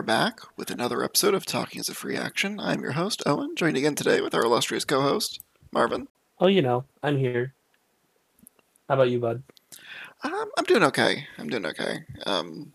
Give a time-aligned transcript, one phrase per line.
[0.00, 2.58] are back with another episode of Talking is a Free Action.
[2.58, 5.42] I'm your host, Owen, joined again today with our illustrious co host,
[5.72, 6.08] Marvin.
[6.38, 7.52] Oh, you know, I'm here.
[8.88, 9.42] How about you, bud?
[10.24, 11.26] Um, I'm doing okay.
[11.36, 11.98] I'm doing okay.
[12.24, 12.72] Um,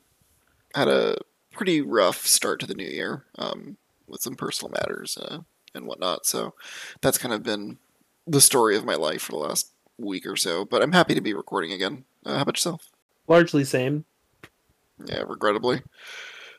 [0.76, 1.18] had a
[1.52, 5.40] pretty rough start to the new year um, with some personal matters uh,
[5.74, 6.28] and whatnot.
[6.28, 6.54] So
[7.02, 7.80] that's kind of been
[8.28, 10.64] the story of my life for the last week or so.
[10.64, 12.06] But I'm happy to be recording again.
[12.24, 12.92] Uh, how about yourself?
[13.28, 14.06] Largely same.
[15.04, 15.82] Yeah, regrettably.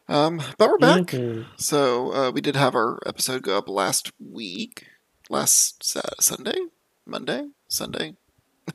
[0.09, 1.03] Um, but we're back.
[1.07, 1.47] Mhm.
[1.57, 4.87] So uh, we did have our episode go up last week,
[5.29, 5.83] last
[6.21, 6.59] Sunday,
[7.05, 8.15] Monday, Sunday,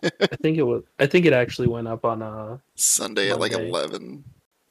[0.03, 0.83] I think it was.
[0.99, 4.25] I think it actually went up on uh Sunday at like eleven.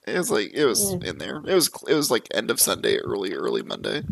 [0.06, 1.04] It was like it was Mm.
[1.04, 1.36] in there.
[1.46, 4.02] It was it was like end of Sunday, early early Monday.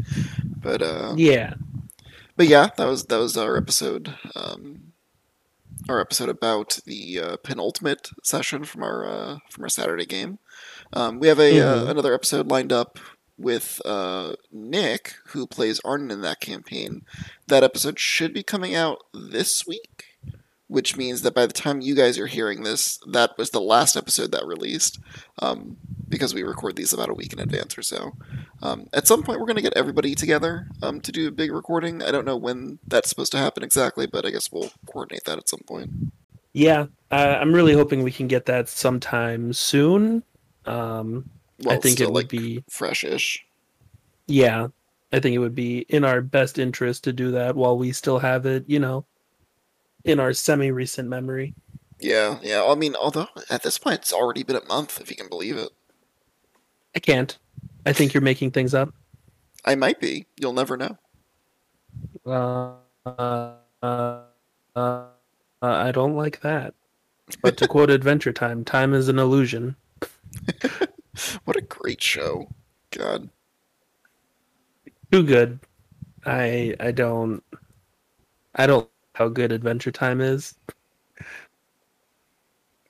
[0.63, 1.55] But uh, yeah.
[2.37, 4.15] but yeah, that was that was our episode.
[4.35, 4.93] Um,
[5.89, 10.39] our episode about the uh, penultimate session from our uh, from our Saturday game.
[10.93, 11.91] Um, we have a uh, Mhm.
[11.91, 12.99] another episode lined up
[13.37, 17.03] with uh, Nick, who plays Arnon in that campaign.
[17.47, 20.05] That episode should be coming out this week,
[20.67, 23.97] which means that by the time you guys are hearing this, that was the last
[23.97, 24.99] episode that released,
[25.41, 25.77] um,
[26.09, 28.17] because we record these about a week in advance or so.
[28.61, 31.53] Um, at some point, we're going to get everybody together um, to do a big
[31.53, 32.03] recording.
[32.03, 35.39] I don't know when that's supposed to happen exactly, but I guess we'll coordinate that
[35.39, 35.91] at some point.
[36.55, 36.87] Yeah.
[37.13, 40.25] Uh, I'm really hoping we can get that sometime soon.
[40.69, 41.29] Um,
[41.65, 42.63] Well, I think it would like, be.
[42.69, 43.45] fresh-ish.
[44.27, 44.69] Yeah.
[45.13, 48.19] I think it would be in our best interest to do that while we still
[48.19, 49.07] have it, you know,
[50.05, 51.55] in our semi-recent memory.
[51.99, 52.63] Yeah, yeah.
[52.65, 55.57] I mean, although at this point it's already been a month, if you can believe
[55.57, 55.71] it.
[56.95, 57.37] I can't.
[57.87, 58.93] I think you're making things up.
[59.65, 60.27] I might be.
[60.37, 60.99] You'll never know.
[62.27, 62.75] Uh,
[63.07, 64.23] uh, uh,
[64.77, 65.07] uh,
[65.63, 66.75] I don't like that.
[67.43, 69.75] But to quote Adventure Time, time is an illusion.
[71.45, 72.49] What a great show.
[72.91, 73.29] God.
[75.11, 75.61] Too good.
[76.25, 77.43] I I don't
[78.55, 80.55] I don't how good Adventure Time is.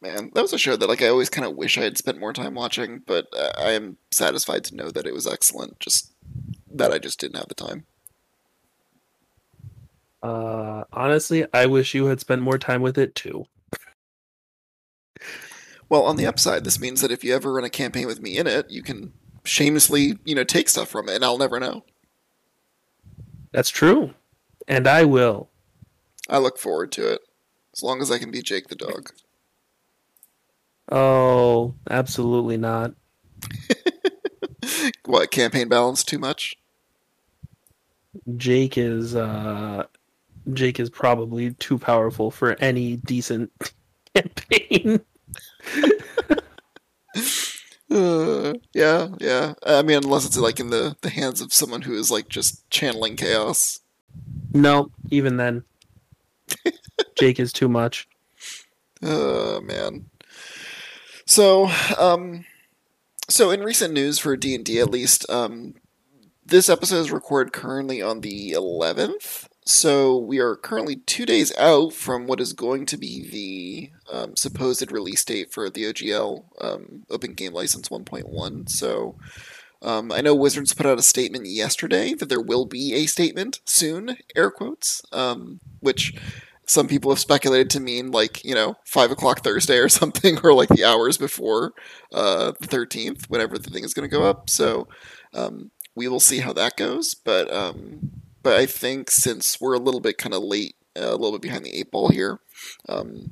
[0.00, 2.20] Man, that was a show that like I always kind of wish I had spent
[2.20, 5.80] more time watching, but uh, I am satisfied to know that it was excellent.
[5.80, 6.12] Just
[6.72, 7.86] that I just didn't have the time.
[10.22, 13.46] Uh, honestly, I wish you had spent more time with it too.
[15.88, 18.36] Well, on the upside, this means that if you ever run a campaign with me
[18.36, 19.12] in it, you can
[19.44, 21.84] shamelessly, you know, take stuff from it, and I'll never know.
[23.52, 24.12] That's true,
[24.66, 25.48] and I will.
[26.28, 27.20] I look forward to it,
[27.74, 29.10] as long as I can be Jake the dog.
[30.90, 32.94] Oh, absolutely not.
[35.04, 36.56] What campaign balance too much?
[38.36, 39.84] Jake is uh,
[40.52, 43.50] Jake is probably too powerful for any decent
[44.14, 45.00] campaign.
[47.90, 49.54] Uh, yeah, yeah.
[49.64, 52.68] I mean, unless it's like in the the hands of someone who is like just
[52.70, 53.80] channeling chaos.
[54.52, 55.64] no, even then,
[57.18, 58.06] Jake is too much.
[59.02, 60.10] Oh man.
[61.24, 62.44] So, um,
[63.28, 65.74] so in recent news for D and D, at least, um,
[66.44, 69.47] this episode is recorded currently on the eleventh.
[69.68, 74.34] So we are currently two days out from what is going to be the um,
[74.34, 78.70] supposed release date for the OGL um, Open Game License 1.1.
[78.70, 79.16] So.
[79.80, 83.60] Um, I know Wizards put out a statement yesterday that there will be a statement
[83.64, 86.16] soon, air quotes, um, which
[86.66, 90.52] some people have speculated to mean like you know five o'clock Thursday or something, or
[90.52, 91.74] like the hours before
[92.12, 94.50] uh, the thirteenth, whenever the thing is going to go up.
[94.50, 94.88] So
[95.32, 97.14] um, we will see how that goes.
[97.14, 98.10] But um,
[98.42, 101.42] but I think since we're a little bit kind of late, uh, a little bit
[101.42, 102.40] behind the eight ball here,
[102.88, 103.30] um,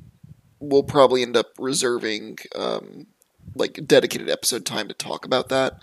[0.59, 3.07] we'll probably end up reserving um,
[3.55, 5.79] like dedicated episode time to talk about that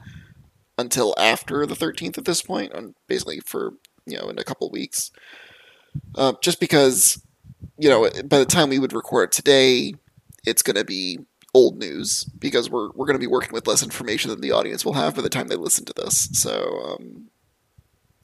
[0.76, 2.72] until after the 13th at this point,
[3.06, 3.74] basically for
[4.06, 5.10] you know in a couple weeks.
[6.16, 7.22] Uh, just because
[7.78, 9.94] you know, by the time we would record today,
[10.46, 11.18] it's going to be
[11.54, 14.84] old news because we're we're going to be working with less information than the audience
[14.84, 16.28] will have by the time they listen to this.
[16.32, 17.28] So, um,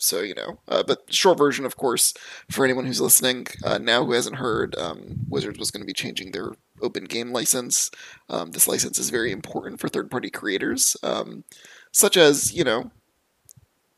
[0.00, 2.14] so you know, uh, but short version, of course,
[2.50, 5.92] for anyone who's listening uh, now who hasn't heard, um, Wizards was going to be
[5.92, 6.52] changing their
[6.82, 7.90] open game license.
[8.28, 11.44] Um, this license is very important for third party creators, um,
[11.92, 12.90] such as you know,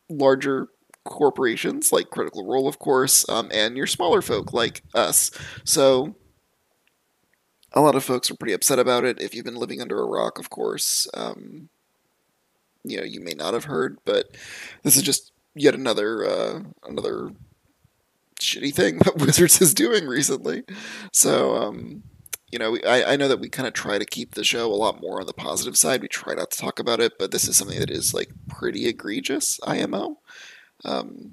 [0.09, 0.69] larger
[1.05, 5.31] corporations like Critical Role, of course, um, and your smaller folk like us.
[5.65, 6.17] So
[7.73, 9.21] a lot of folks are pretty upset about it.
[9.21, 11.69] If you've been living under a rock, of course, um,
[12.85, 14.37] you know you may not have heard, but
[14.83, 17.31] this is just yet another uh, another
[18.41, 20.65] shitty thing that Wizards is doing recently.
[21.13, 22.03] So um,
[22.51, 24.71] you know, we, I, I know that we kind of try to keep the show
[24.71, 26.03] a lot more on the positive side.
[26.03, 28.87] We try not to talk about it, but this is something that is like pretty
[28.87, 30.19] egregious, IMO.
[30.85, 31.33] Um,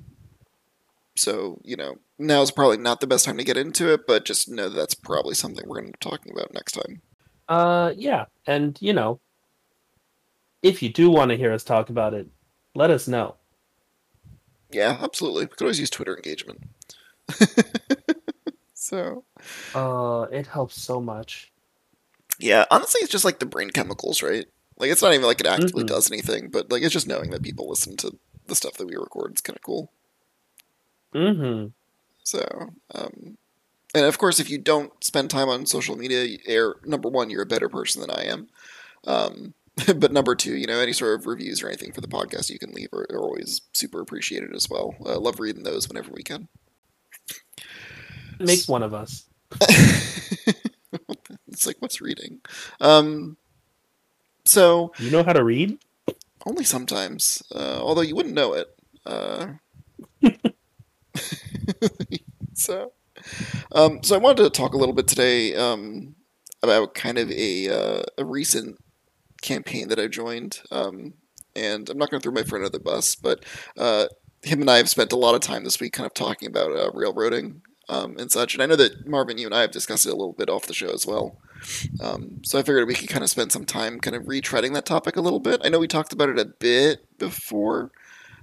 [1.17, 4.23] so, you know, now is probably not the best time to get into it, but
[4.23, 7.01] just know that that's probably something we're going to be talking about next time.
[7.49, 9.19] Uh, yeah, and you know,
[10.61, 12.27] if you do want to hear us talk about it,
[12.75, 13.35] let us know.
[14.71, 15.43] Yeah, absolutely.
[15.45, 16.61] We could always use Twitter engagement.
[18.73, 19.23] so,
[19.73, 21.51] Uh, it helps so much.
[22.39, 24.45] yeah, honestly, it's just like the brain chemicals, right?
[24.77, 25.87] Like, it's not even like it actively Mhm.
[25.87, 28.17] does anything, but like, it's just knowing that people listen to
[28.47, 29.31] the stuff that we record.
[29.31, 29.91] It's kind of cool.
[31.13, 31.67] Mm-hmm.
[32.23, 32.45] So,
[32.93, 33.37] um,
[33.95, 36.37] and of course, if you don't spend time on social media,
[36.85, 38.47] number one, you're a better person than I am.
[39.05, 39.53] Um,
[39.95, 42.59] but number two, you know, any sort of reviews or anything for the podcast you
[42.59, 44.95] can leave are, are always super appreciated as well.
[45.05, 46.47] I uh, love reading those whenever we can.
[48.39, 49.25] It makes one of us.
[51.47, 52.39] it's like, what's reading?
[52.79, 53.37] Um,
[54.45, 55.77] so, You know how to read?
[56.45, 58.67] only sometimes, uh, although you wouldn't know it.
[59.05, 59.47] Uh,
[62.53, 62.93] so,
[63.73, 66.15] um, so I wanted to talk a little bit today um,
[66.63, 68.77] about kind of a, uh, a recent
[69.41, 70.61] campaign that I joined.
[70.71, 71.13] Um,
[71.55, 73.43] and I'm not going to throw my friend under the bus, but
[73.77, 74.07] uh,
[74.43, 76.71] him and I have spent a lot of time this week kind of talking about
[76.71, 78.53] uh, railroading um, and such.
[78.53, 80.67] And I know that Marvin, you and I have discussed it a little bit off
[80.67, 81.37] the show as well.
[82.01, 84.85] Um, so I figured we could kind of spend some time kind of retreading that
[84.85, 85.61] topic a little bit.
[85.63, 87.91] I know we talked about it a bit before,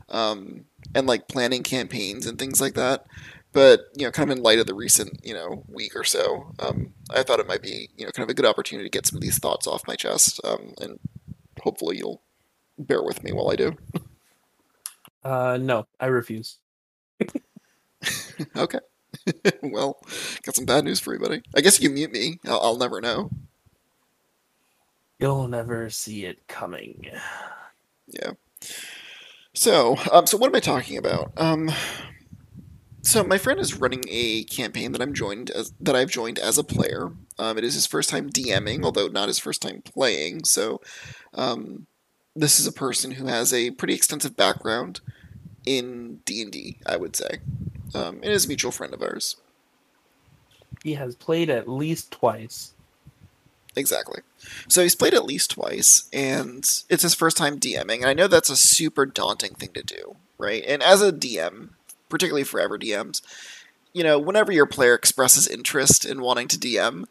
[0.08, 0.64] um,
[0.94, 3.06] and like planning campaigns and things like that.
[3.56, 6.53] But you know, kind of in light of the recent you know week or so,
[6.58, 9.06] um, I thought it might be you know kind of a good opportunity to get
[9.06, 10.99] some of these thoughts off my chest, um, and
[11.62, 12.20] hopefully you'll
[12.79, 13.75] bear with me while I do.
[15.25, 16.58] Uh, no, I refuse.
[18.56, 18.81] okay.
[19.62, 20.00] well,
[20.43, 21.41] got some bad news for you, buddy.
[21.56, 22.38] I guess you mute me.
[22.44, 23.31] I'll, I'll never know.
[25.19, 27.06] You'll never see it coming.
[28.06, 28.32] Yeah.
[29.55, 31.32] So, um, so what am I talking about?
[31.38, 31.70] Um,
[33.06, 36.58] so my friend is running a campaign that I'm joined as that I've joined as
[36.58, 37.12] a player.
[37.38, 40.44] Um, it is his first time DMing, although not his first time playing.
[40.44, 40.81] So,
[41.32, 41.87] um,
[42.35, 45.00] this is a person who has a pretty extensive background
[45.64, 47.38] in D and D, I would say,
[47.94, 49.37] um, and is a mutual friend of ours.
[50.82, 52.73] He has played at least twice.
[53.76, 54.23] Exactly.
[54.69, 57.99] So he's played at least twice, and it's his first time DMing.
[57.99, 60.64] And I know that's a super daunting thing to do, right?
[60.67, 61.70] And as a DM,
[62.08, 63.23] particularly for ever DMs,
[63.93, 67.05] you know, whenever your player expresses interest in wanting to DM,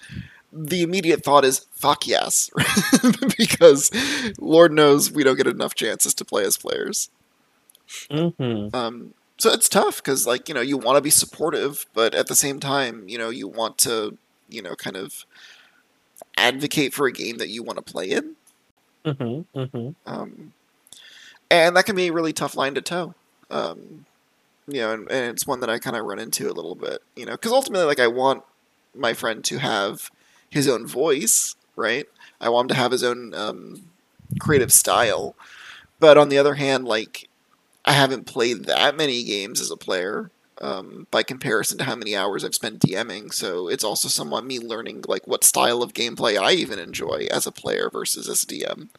[0.52, 2.50] the immediate thought is "fuck yes,"
[3.38, 3.92] because
[4.40, 7.10] Lord knows we don't get enough chances to play as players.
[8.10, 8.76] Mm-hmm.
[8.76, 12.28] Um, so it's tough because, like, you know, you want to be supportive, but at
[12.28, 14.18] the same time, you know, you want to,
[14.50, 15.26] you know, kind of
[16.38, 18.36] advocate for a game that you want to play in.
[19.04, 19.60] Mm-hmm.
[19.60, 19.90] Mm-hmm.
[20.06, 20.54] Um,
[21.52, 23.14] and that can be a really tough line to toe.
[23.52, 24.06] Um,
[24.68, 27.00] you know, and, and it's one that I kind of run into a little bit,
[27.16, 28.44] you know, because ultimately, like, I want
[28.96, 30.10] my friend to have
[30.50, 32.06] his own voice, right?
[32.40, 33.90] I want him to have his own um,
[34.40, 35.36] creative style.
[36.00, 37.30] But on the other hand, like,
[37.86, 40.32] I haven't played that many games as a player
[40.62, 43.34] um, by comparison to how many hours I've spent DMing.
[43.34, 47.46] So it's also somewhat me learning like what style of gameplay I even enjoy as
[47.46, 48.90] a player versus as a DM.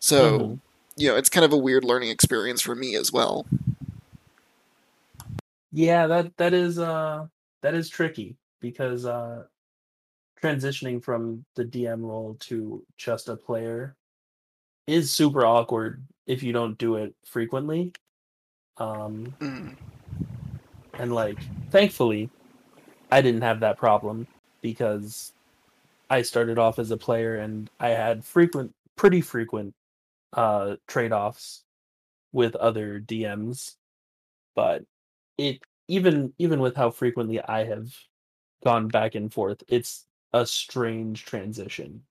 [0.00, 0.58] So Mhm.
[0.96, 3.46] you know, it's kind of a weird learning experience for me as well.
[5.72, 7.26] Yeah, that that is uh
[7.62, 9.44] that is tricky because uh
[10.42, 13.96] transitioning from the DM role to just a player
[14.86, 17.92] is super awkward if you don't do it frequently.
[18.78, 19.76] Um Mm.
[20.94, 21.38] and like
[21.70, 22.30] thankfully
[23.10, 24.26] I didn't have that problem
[24.62, 25.32] because
[26.10, 29.74] I started off as a player and I had frequent pretty frequent
[30.32, 31.64] uh trade-offs
[32.32, 33.74] with other DMs
[34.54, 34.84] but
[35.38, 37.94] it even even with how frequently I have
[38.64, 42.02] gone back and forth it's a strange transition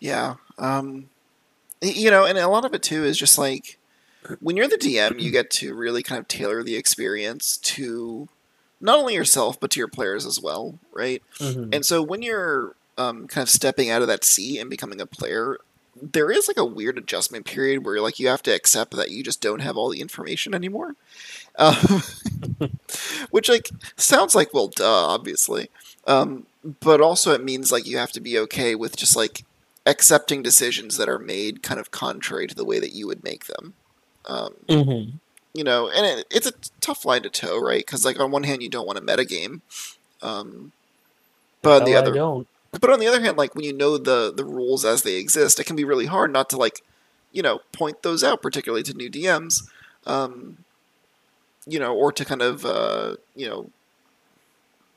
[0.00, 0.34] Yeah.
[0.58, 1.08] Um,
[1.82, 3.78] you know, and a lot of it too is just like
[4.40, 8.28] when you're the DM, you get to really kind of tailor the experience to
[8.80, 11.22] not only yourself but to your players as well, right?
[11.38, 11.74] Mhm.
[11.74, 15.06] And so when you're um, kind of stepping out of that seat and becoming a
[15.06, 15.58] player,
[16.00, 19.22] there is like a weird adjustment period where like you have to accept that you
[19.22, 20.94] just don't have all the information anymore.
[21.56, 22.02] Um,
[23.30, 25.70] which like sounds like well, duh, obviously,
[26.06, 26.46] um,
[26.80, 29.44] but also it means like you have to be okay with just like
[29.86, 33.46] accepting decisions that are made kind of contrary to the way that you would make
[33.46, 33.74] them.
[34.26, 35.12] Um, Mhm.
[35.54, 37.84] you know, and it, it's a tough line to toe, right?
[37.86, 39.60] Because like on one hand, you don't want to metagame,
[40.22, 40.72] um,
[41.62, 42.46] But on the other.
[42.80, 45.60] But on the other hand, like when you know the the rules as they exist,
[45.60, 46.82] it can be really hard not to like,
[47.32, 49.68] you know, point those out, particularly to new DMs,
[50.06, 50.58] um,
[51.66, 53.70] you know, or to kind of uh, you know,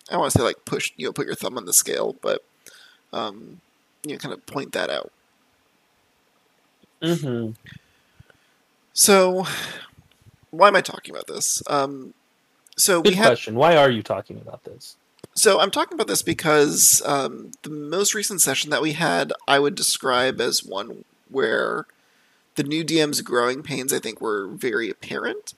[0.09, 2.15] I don't want to say like push, you know, put your thumb on the scale,
[2.21, 2.43] but
[3.13, 3.61] um,
[4.03, 5.11] you know, kind of point that out.
[7.01, 7.51] Mm-hmm.
[8.93, 9.45] So,
[10.51, 11.63] why am I talking about this?
[11.67, 12.13] Um,
[12.75, 13.55] so Good we had question.
[13.55, 14.95] Why are you talking about this?
[15.35, 19.59] So I'm talking about this because um, the most recent session that we had, I
[19.59, 21.85] would describe as one where
[22.55, 25.55] the new DM's growing pains, I think, were very apparent,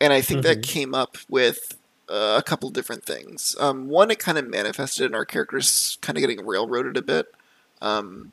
[0.00, 0.62] and I think that Mhm.
[0.62, 3.56] came up with uh, a couple different things.
[3.60, 7.26] Um, one, it kind of manifested in our characters kind of getting railroaded a bit
[7.82, 8.32] um,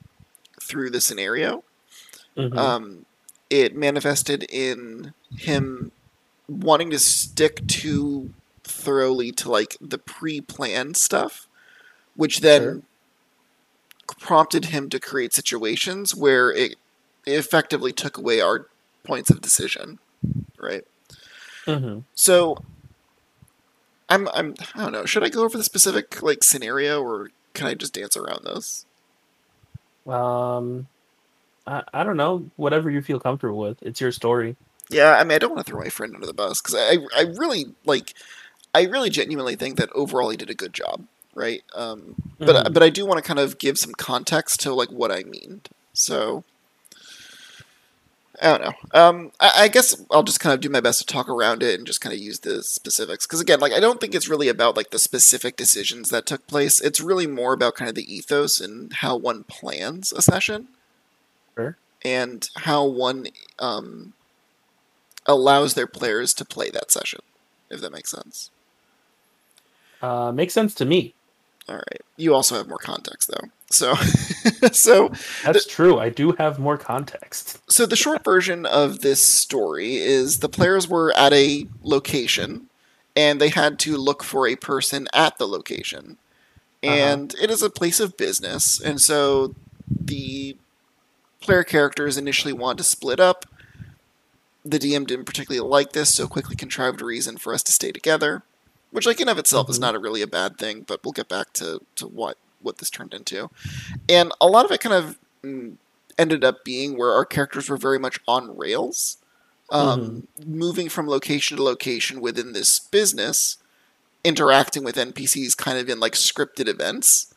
[0.62, 1.63] through the scenario.
[2.36, 2.57] Mhm.
[2.57, 3.05] Um,
[3.50, 5.91] it manifested in him
[6.48, 8.34] wanting to stick too
[8.77, 11.48] thoroughly to like the pre-planned stuff,
[12.15, 12.81] which then Sure.
[14.19, 16.75] prompted him to create situations where it
[17.25, 18.67] effectively took away our
[19.03, 20.00] points of decision,
[20.60, 20.86] right?
[21.65, 22.03] Mhm.
[22.15, 22.57] So
[24.10, 25.05] I'm I'm I don't know.
[25.05, 28.86] Should I go over the specific like scenario or can I just dance around this?
[30.05, 30.88] Um,
[31.65, 32.50] I, I don't know.
[32.55, 33.77] Whatever you feel comfortable with.
[33.81, 34.55] It's your story.
[34.89, 36.98] Yeah, I mean, I don't want to throw my friend under the bus because I,
[37.13, 38.13] I really like,
[38.77, 41.05] I really genuinely think that overall he did a good job,
[41.36, 41.63] right?
[41.74, 42.74] Um, but Mhm.
[42.74, 45.62] but I do want to kind of give some context to like what I mean.
[45.93, 46.43] So
[48.39, 48.74] I don't know.
[49.01, 51.75] Um, I, I guess I'll just kind of do my best to talk around it
[51.77, 54.48] and just kind of use the specifics because again, like I don't think it's really
[54.48, 56.79] about like the specific decisions that took place.
[56.79, 60.67] It's really more about kind of the ethos and how one plans a session
[61.55, 61.75] Sure.
[62.05, 64.13] and how one um,
[65.25, 67.22] allows their players to play that session,
[67.72, 68.51] if that makes sense.
[70.01, 71.13] Uh, makes sense to me.
[71.70, 72.01] All right.
[72.16, 73.50] You also have more context though.
[73.70, 73.96] So
[74.72, 75.12] so
[75.44, 76.00] That's true.
[76.00, 77.60] I do have more context.
[77.70, 82.68] so the short version of this story is the players were at a location
[83.16, 86.18] and they had to look for a person at the location.
[86.84, 89.56] And it is a place of business, and so
[89.89, 90.56] the
[91.42, 93.46] player characters initially wanted to split up.
[94.63, 97.92] The DM didn't particularly like this, so quickly contrived a reason for us to stay
[97.92, 98.44] together,
[98.98, 99.82] which, like in of itself, is Mhm.
[99.82, 100.82] not a really a bad thing.
[100.82, 103.50] But we'll get back to to what what this turned into,
[104.10, 105.75] and a lot of it kind of mm,
[106.18, 109.18] ended up being where our characters were very much on rails,
[109.70, 113.58] um, moving from location to location within this business,
[114.24, 117.27] interacting with NPCs kind of in like scripted events,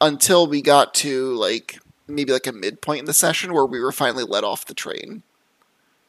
[0.00, 3.92] until we got to like maybe like a midpoint in the session where we were
[3.92, 5.22] finally let off the train,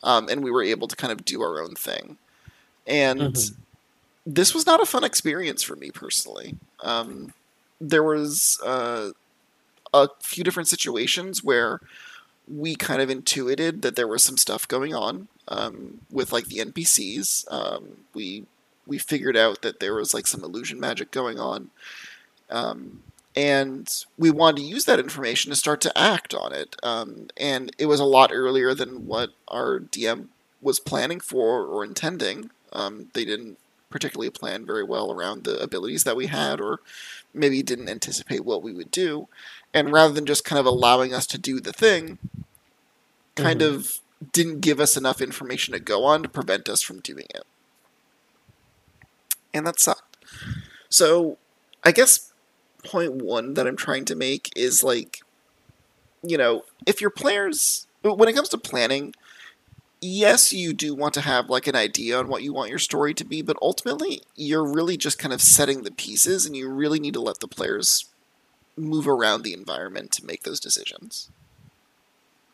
[0.04, 2.18] um, and we were able to kind of do our own thing,
[2.86, 3.56] and Mhm.
[4.28, 6.58] This was not a fun experience for me personally.
[6.84, 7.34] Um,
[7.80, 9.12] there was uh,
[9.94, 11.80] a few different situations where
[12.46, 16.58] we kind of intuited that there was some stuff going on um, with like the
[16.58, 17.50] NPCs.
[17.52, 18.46] Um, we
[18.86, 21.70] we figured out that there was like some illusion magic going on,
[22.50, 23.04] um,
[23.34, 26.76] and we wanted to use that information to start to act on it.
[26.84, 30.28] Um, and it was a lot earlier than what our DM
[30.62, 32.50] was planning for or intending.
[32.74, 33.58] Um, they didn't
[33.90, 36.80] particularly plan very well around the abilities that we had, or
[37.34, 39.28] maybe didn't anticipate what we would do.
[39.74, 42.20] And rather than just kind of allowing us to do the thing,
[43.36, 43.74] kind Mhm.
[43.76, 44.00] of
[44.32, 47.46] didn't give us enough information to go on to prevent us from doing it.
[49.54, 50.18] And that sucked.
[50.90, 51.38] So,
[51.84, 52.34] I guess
[52.84, 55.22] point one that I'm trying to make is like,
[56.24, 59.14] you know, if your players, when it comes to planning,
[60.02, 63.14] yes, you do want to have like an idea on what you want your story
[63.16, 67.00] to be, but ultimately, you're really just kind of setting the pieces, and you really
[67.00, 68.06] need to let the players
[68.78, 71.30] move around the environment to make those decisions.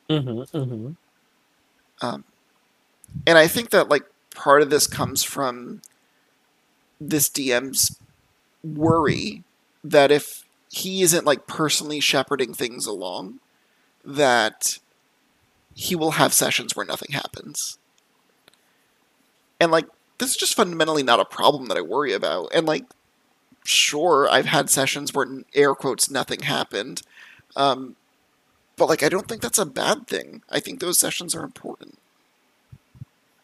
[0.09, 0.45] Mhm.
[0.53, 0.97] Mhm.
[2.01, 2.23] Um,
[3.25, 4.03] and I think that like
[4.35, 5.81] part of this comes from
[6.99, 7.99] this DM's
[8.63, 9.43] worry
[9.83, 13.39] that if he isn't like personally shepherding things along,
[14.05, 14.79] that
[15.73, 17.77] he will have sessions where nothing happens.
[19.59, 19.87] And like
[20.17, 22.49] this is just fundamentally not a problem that I worry about.
[22.53, 22.85] And like
[23.63, 27.01] sure, I've had sessions where air quotes nothing happened.
[27.55, 27.95] Um,
[28.77, 30.43] but like I don't think that's a bad thing.
[30.49, 31.97] I think those sessions are important.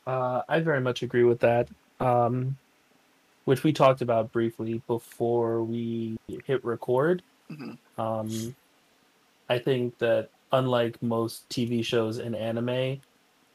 [0.05, 1.67] Uh, I very much agree with that.
[1.99, 2.57] Um,
[3.45, 7.21] which we talked about briefly before we hit record.
[7.51, 7.77] Mhm.
[7.97, 8.55] Um,
[9.49, 13.01] I think that unlike most TV shows and anime,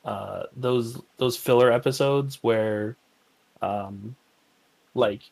[0.04, 2.98] uh, those those filler episodes where,
[3.62, 4.16] um,
[4.94, 5.24] like,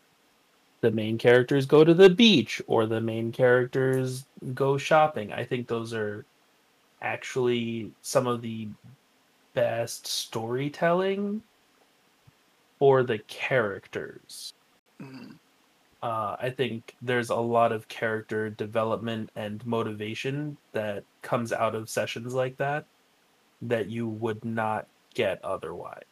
[0.83, 5.33] the main characters go to the beach or the main characters go shopping.
[5.33, 6.27] I think those are
[7.03, 8.73] actually some of the
[9.55, 11.45] best storytelling
[12.79, 14.53] for the characters.
[15.01, 15.39] Mhm.
[16.03, 21.89] Uh, I think there's a lot of character development and motivation that comes out of
[21.89, 22.87] sessions like that
[23.63, 26.03] that you would not get otherwise.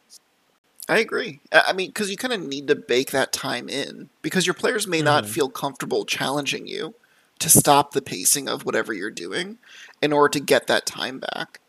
[0.87, 1.41] I agree.
[1.51, 4.87] I mean, because you kind of need to bake that time in because your players
[4.87, 5.29] may not Mhm.
[5.29, 6.95] feel comfortable challenging you
[7.39, 9.57] to stop the pacing of whatever you're doing
[10.01, 11.59] in order to get that time back.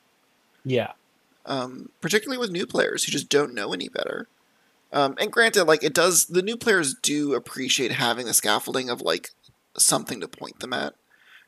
[0.64, 0.93] Yeah.
[1.45, 4.29] um, particularly with new players who just don't know any better.
[4.92, 9.00] Um, and granted, like it does, the new players do appreciate having the scaffolding of
[9.00, 9.30] like
[9.78, 10.94] something to point them at.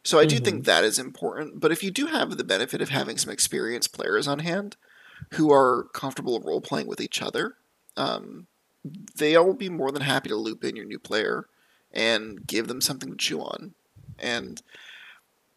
[0.05, 1.61] So I do think that is important.
[1.61, 4.77] But if you do have the benefit of having some experienced players on hand
[5.35, 7.57] who are comfortable role playing with each other,
[7.97, 8.47] um,
[9.17, 11.47] they will be more than happy to loop in your new player
[11.93, 13.75] and give them something to chew on.
[14.19, 14.63] And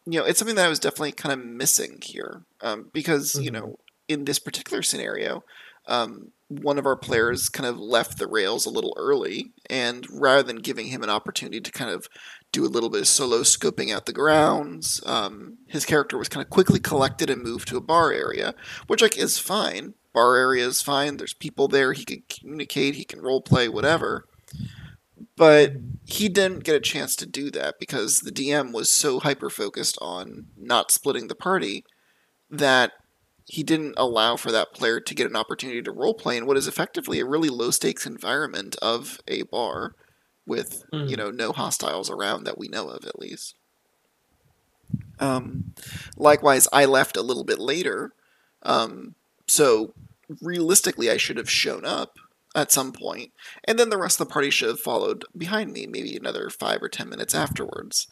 [0.06, 3.50] you know, it's something that I was definitely kind of missing here um, because you
[3.50, 3.54] Mhm.
[3.54, 3.76] know
[4.08, 5.44] in this particular scenario,
[5.86, 10.42] um, one of our players kind of left the rails a little early, and rather
[10.42, 12.08] than giving him an opportunity to kind of
[12.52, 16.44] do a little bit of solo scoping out the grounds, um, his character was kind
[16.44, 18.54] of quickly collected and moved to a bar area,
[18.86, 19.94] which like is fine.
[20.14, 21.18] Bar area is fine.
[21.18, 21.92] There's people there.
[21.92, 22.94] He can communicate.
[22.94, 23.68] He can role play.
[23.68, 24.26] Whatever.
[25.36, 29.50] But he didn't get a chance to do that because the DM was so hyper
[29.50, 31.84] focused on not splitting the party
[32.50, 32.92] that
[33.48, 36.68] he didn't allow for that player to get an opportunity to roleplay in what is
[36.68, 39.94] effectively a really low stakes environment of a bar
[40.46, 41.18] with you Mhm.
[41.18, 43.56] know no hostiles around that we know of at least.
[45.18, 45.74] Um,
[46.16, 48.14] likewise, I left a little bit later,
[48.62, 49.14] um,
[49.48, 49.94] so
[50.40, 52.16] realistically, I should have shown up
[52.54, 53.32] at some point,
[53.64, 56.82] and then the rest of the party should have followed behind me, maybe another five
[56.82, 58.06] or ten minutes afterwards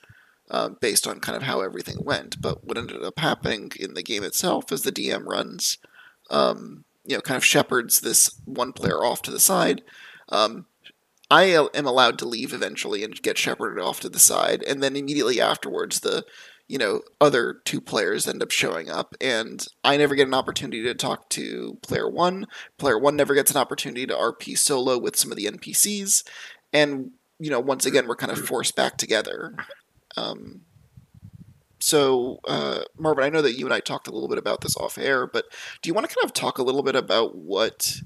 [0.51, 2.41] uh, based on kind of how everything went.
[2.41, 5.79] But what ended up happening in the game itself is the DM runs,
[6.31, 9.83] um, you know, kind of shepherds this one player off to the side.
[10.29, 10.67] Um,
[11.31, 14.95] I am allowed to leave eventually and get shepherded off to the side, and then
[14.95, 16.25] immediately afterwards, the
[16.69, 20.83] you know other two players end up showing up, and I never get an opportunity
[20.85, 22.47] to talk to player one.
[22.79, 26.23] Player one never gets an opportunity to RP solo with some of the NPCs,
[26.73, 29.57] and you know once again we're kind of forced back together.
[30.17, 30.63] Um,
[31.79, 34.77] so, uh, Marvin, I know that you and I talked a little bit about this
[34.77, 35.45] off air, but
[35.83, 38.01] do you want to kind of talk a little bit about what,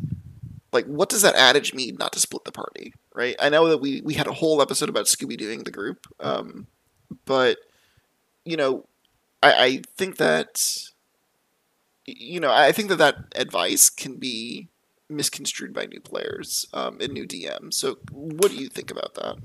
[0.73, 3.37] like, what does that adage mean not to split the party, right?
[3.39, 6.67] I know that we, we had a whole episode about Scooby Dooing the group, um,
[7.25, 7.59] but,
[8.45, 8.87] you know,
[9.43, 10.91] I, I think that,
[12.07, 14.69] you know, I think that that advice can be
[15.09, 17.75] misconstrued by new players um, and new DMs.
[17.75, 19.37] So, what do you think about that?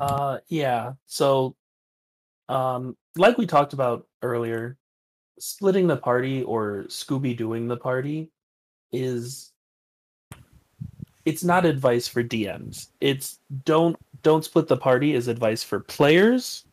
[0.00, 0.94] Uh yeah.
[1.06, 1.54] So
[2.48, 4.76] um like we talked about earlier,
[5.38, 8.30] splitting the party or Scooby Dooing the party
[8.92, 9.52] is
[11.24, 12.88] it's not advice for DMs.
[13.00, 16.64] It's don't don't split the party is advice for players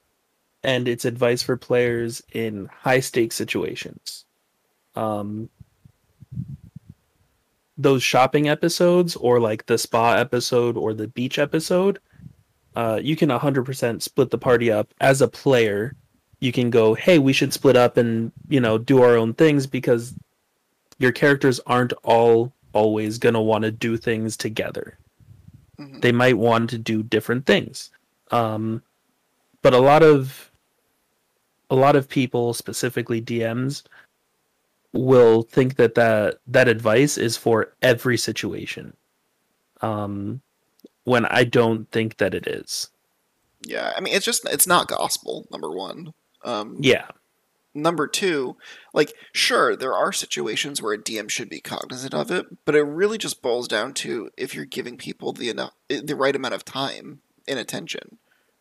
[0.63, 4.25] and it's advice for players in high stakes situations.
[4.95, 5.49] Um
[7.77, 11.99] those shopping episodes or like the spa episode or the beach episode
[12.77, 14.93] uh, you can 100% split the party up.
[15.01, 15.95] As a player
[16.39, 19.65] you can go hey we should split up and you know do our own things
[19.65, 20.13] because
[20.99, 24.97] your characters aren't all always going to want to do things together.
[25.79, 26.01] Mhm.
[26.01, 27.91] they might want to do different things.
[28.31, 28.81] Um,
[29.61, 30.51] but a lot of
[31.69, 33.83] a lot of people specifically dms
[34.93, 38.93] will think that that, that advice is for every situation.
[39.81, 40.41] Um,
[41.07, 42.89] when i don't think that it is
[43.65, 45.47] Yeah, I mean, it's just it's not gospel.
[45.51, 46.13] Number one.
[46.43, 47.07] Um, yeah
[47.73, 48.55] Number two,
[48.93, 52.81] like sure, there are situations where a DM should be cognizant of it, but it
[52.81, 56.65] really just boils down to if you're giving people the enough, the right amount of
[56.65, 58.17] time and attention,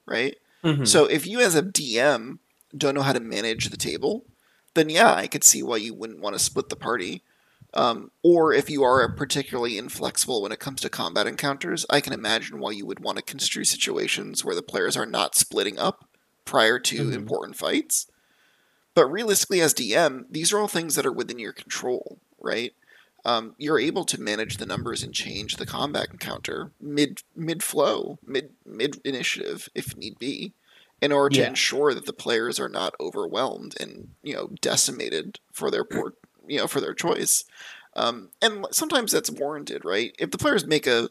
[0.06, 0.36] right?
[0.62, 0.86] Mhm.
[0.86, 2.38] So if you as a DM
[2.76, 4.24] don't know how to manage the table,
[4.74, 7.22] then yeah, I could see why you wouldn't want to split the party.
[7.76, 12.14] Um, or if you are particularly inflexible when it comes to combat encounters, I can
[12.14, 16.08] imagine why you would want to construe situations where the players are not splitting up
[16.46, 17.12] prior to Mhm.
[17.12, 18.06] important fights.
[18.94, 22.74] But realistically, as DM, these are all things that are within your control, right?
[23.24, 28.18] Um, you're able to manage the numbers and change the combat encounter mid mid flow,
[28.24, 30.54] mid mid initiative, if need be,
[31.02, 31.46] in order to Yeah.
[31.46, 36.14] ensure that the players are not overwhelmed and you know decimated for their poor
[36.48, 37.44] you know for their choice.
[37.94, 40.14] Um, and sometimes that's warranted, right?
[40.18, 41.08] If the players make a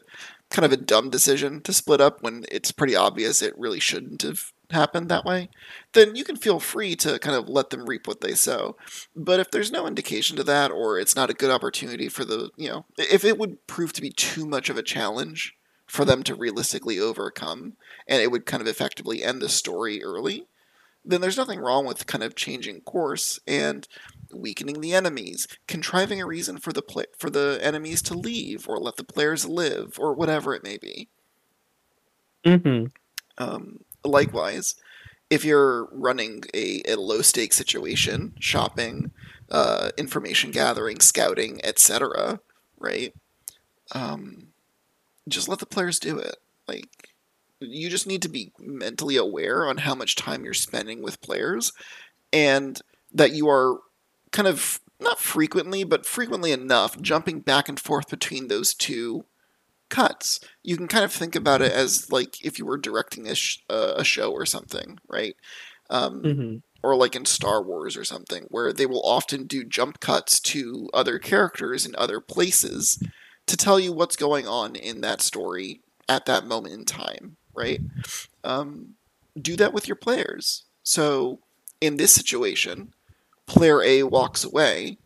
[0.50, 4.22] kind of a dumb decision to split up when it's pretty obvious it really shouldn't
[4.22, 5.48] have happened that way,
[5.92, 8.76] then you can feel free to kind of let them reap what they sow.
[9.14, 12.50] But if there's no indication to that, or it's not a good opportunity for the,
[12.56, 15.54] you know, if it would prove to be too much of a challenge
[15.86, 17.74] for them to realistically overcome,
[18.06, 20.46] and it would kind of effectively end the story early,
[21.04, 23.86] then there's nothing wrong with kind of changing course and
[24.32, 26.82] weakening the enemies, contriving a reason for the
[27.18, 31.08] for the enemies to leave or let the players live or whatever it may be.
[32.44, 32.86] Mm-hmm.
[33.38, 34.76] Um, likewise,
[35.30, 39.10] if you're running a, a low stake situation, shopping,
[39.50, 42.40] uh, information gathering, scouting, etc.,
[42.78, 43.14] right?
[43.92, 44.48] Um,
[45.28, 46.36] just let the players do it.
[46.68, 47.10] Like,
[47.60, 51.72] you just need to be mentally aware on how much time you're spending with players
[52.32, 52.80] and
[53.12, 53.78] that you are
[54.32, 59.24] kind of not frequently, but frequently enough jumping back and forth between those two
[59.88, 60.40] cuts.
[60.62, 63.58] You can kind of think about it as like if you were directing a, sh-
[63.68, 65.36] uh, a show or something, right?
[65.90, 66.56] Um, Mm-hmm.
[66.82, 70.88] or like in Star Wars or something, where they will often do jump cuts to
[70.92, 73.02] other characters in other places
[73.46, 77.80] to tell you what's going on in that story at that moment in time, right?
[78.44, 78.94] Um,
[79.40, 80.64] do that with your players.
[80.82, 81.40] So
[81.80, 82.92] in this situation,
[83.46, 84.98] player A walks away.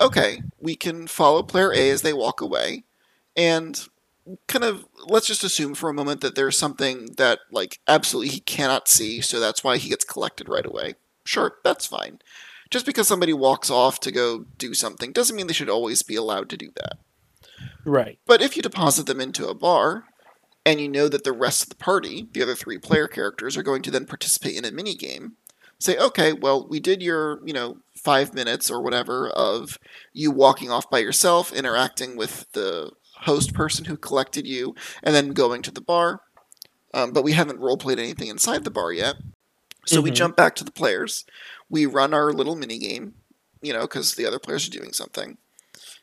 [0.00, 2.84] Okay, we can follow player A as they walk away,
[3.36, 3.88] and
[4.46, 8.40] kind of let's just assume for a moment that there's something that like absolutely he
[8.40, 10.94] cannot see, so that's why he gets collected right away.
[11.24, 12.20] Sure, that's fine.
[12.70, 16.16] Just because somebody walks off to go do something doesn't mean they should always be
[16.16, 16.98] allowed to do that.
[17.84, 18.18] Right.
[18.26, 20.04] But if you deposit them into a bar,
[20.66, 23.62] and you know that the rest of the party, the other three player characters, are
[23.62, 25.36] going to then participate in a mini game,
[25.80, 29.78] say, okay, well, we did your, you know, five minutes or whatever of
[30.12, 35.30] you walking off by yourself, interacting with the host person who collected you, and then
[35.30, 36.20] going to the bar.
[36.94, 39.16] Um, but we haven't role played anything inside the bar yet.
[39.86, 40.14] So we Mhm.
[40.14, 41.24] jump back to the players.
[41.68, 43.14] We run our little mini game,
[43.62, 45.38] you know, because the other players are doing something.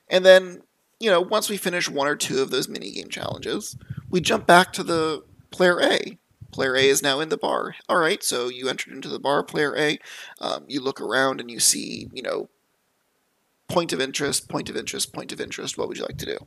[0.09, 0.63] And then,
[0.99, 3.77] you know, once we finish one or two of those mini game challenges,
[4.09, 6.17] we jump back to the player A.
[6.56, 7.76] Player A is now in the bar.
[7.89, 10.00] All right, so you entered into the bar, player A.
[10.39, 12.48] Um, you look around and you see, you know,
[13.68, 15.78] point of interest, point of interest, point of interest.
[15.78, 16.38] What would you like to do?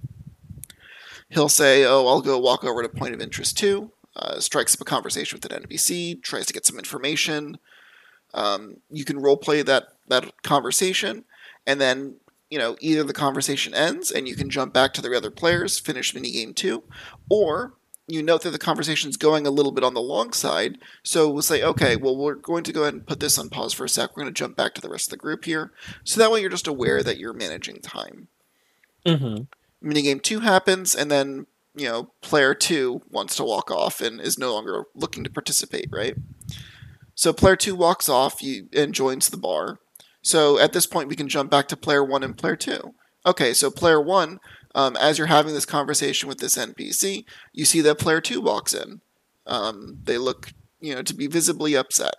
[1.29, 4.81] He'll say, "Oh, I'll go walk over to point of interest two." Uh, strikes up
[4.81, 7.59] a conversation with an NPC, tries to get some information.
[8.33, 11.27] Um, you can role play that that conversation,
[11.67, 12.15] and then
[12.49, 15.79] you know either the conversation ends and you can jump back to the other players,
[15.79, 16.83] finish minigame two,
[17.29, 17.75] or
[18.09, 20.79] you note that the conversation's going a little bit on the long side.
[21.03, 23.73] So we'll say, okay, well we're going to go ahead and put this on pause
[23.73, 24.11] for a sec.
[24.17, 25.73] We're going to jump back to the rest of the group here,
[26.05, 28.29] so that way you're just aware that you're managing time
[29.07, 29.89] Mm-hmm.
[29.89, 34.39] minigame two happens, and then you know player two wants to walk off and is
[34.39, 36.15] no longer looking to participate, right?
[37.15, 39.79] So player two walks off you, and joins the bar.
[40.21, 42.95] So at this point, we can jump back to player one and player two.
[43.25, 44.41] Okay, so player one,
[44.75, 48.75] um, as you're having this conversation with this NPC, you see that player two walks
[48.75, 49.01] in.
[49.47, 52.17] Um, they look, you know, to be visibly upset.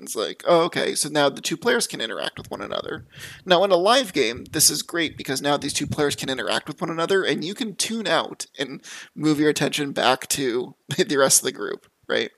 [0.00, 3.06] It's like, oh, okay, so now the two players can interact with one another.
[3.46, 6.66] Now, in a live game, this is great because now these two players can interact
[6.66, 8.82] with one another, and you can tune out and
[9.14, 12.30] move your attention back to the rest of the group, right?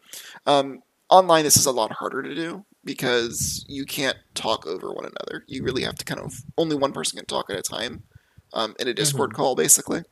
[0.44, 5.06] Um, online, this is a lot harder to do because you can't talk over one
[5.06, 5.44] another.
[5.48, 8.02] You really have to kind of only one person can talk at a time
[8.56, 10.02] um, in a Discord call, basically.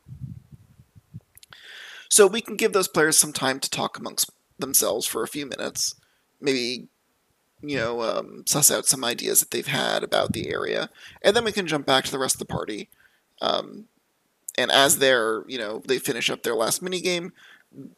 [2.09, 5.45] So we can give those players some time to talk amongst themselves for a few
[5.45, 5.95] minutes,
[6.39, 6.87] maybe
[7.61, 10.89] you know, um, suss out some ideas that they've had about the area,
[11.23, 12.89] and then we can jump back to the rest of the party.
[13.41, 13.85] Um,
[14.57, 17.33] and as they're, you know, they finish up their last mini game,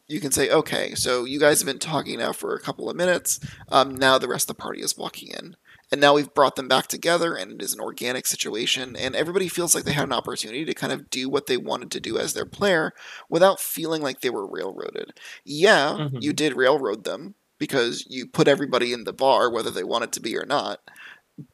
[0.06, 2.96] you can say, okay, so you guys have been talking now for a couple of
[2.96, 3.38] minutes.
[3.68, 5.56] Um, now the rest of the party is walking in.
[5.90, 9.48] And now we've brought them back together, and it is an organic situation, and everybody
[9.48, 12.18] feels like they had an opportunity to kind of do what they wanted to do
[12.18, 12.92] as their player
[13.30, 15.12] without feeling like they were railroaded.
[15.44, 16.22] Yeah, Mhm.
[16.22, 20.20] you did railroad them, because you put everybody in the bar, whether they wanted to
[20.20, 20.80] be or not.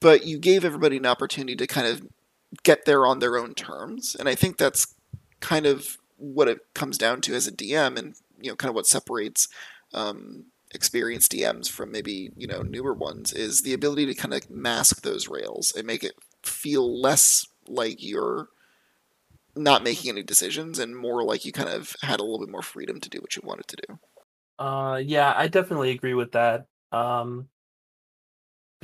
[0.01, 2.03] But you gave everybody an opportunity to kind of
[2.63, 4.95] get there on their own terms, and I think that's
[5.41, 8.75] kind of what it comes down to as a DM, and you know, kind of
[8.75, 9.49] what separates
[9.93, 14.51] um, experienced DMs from maybe you know newer ones is the ability to kind of
[14.51, 18.49] mask those rails and make it feel less like you're
[19.57, 22.63] not making any decisions and more like you kind of had a little bit more
[22.63, 23.99] freedom to do what you wanted to do.
[24.59, 26.67] Uh, yeah, I definitely agree with that.
[26.93, 27.49] Um,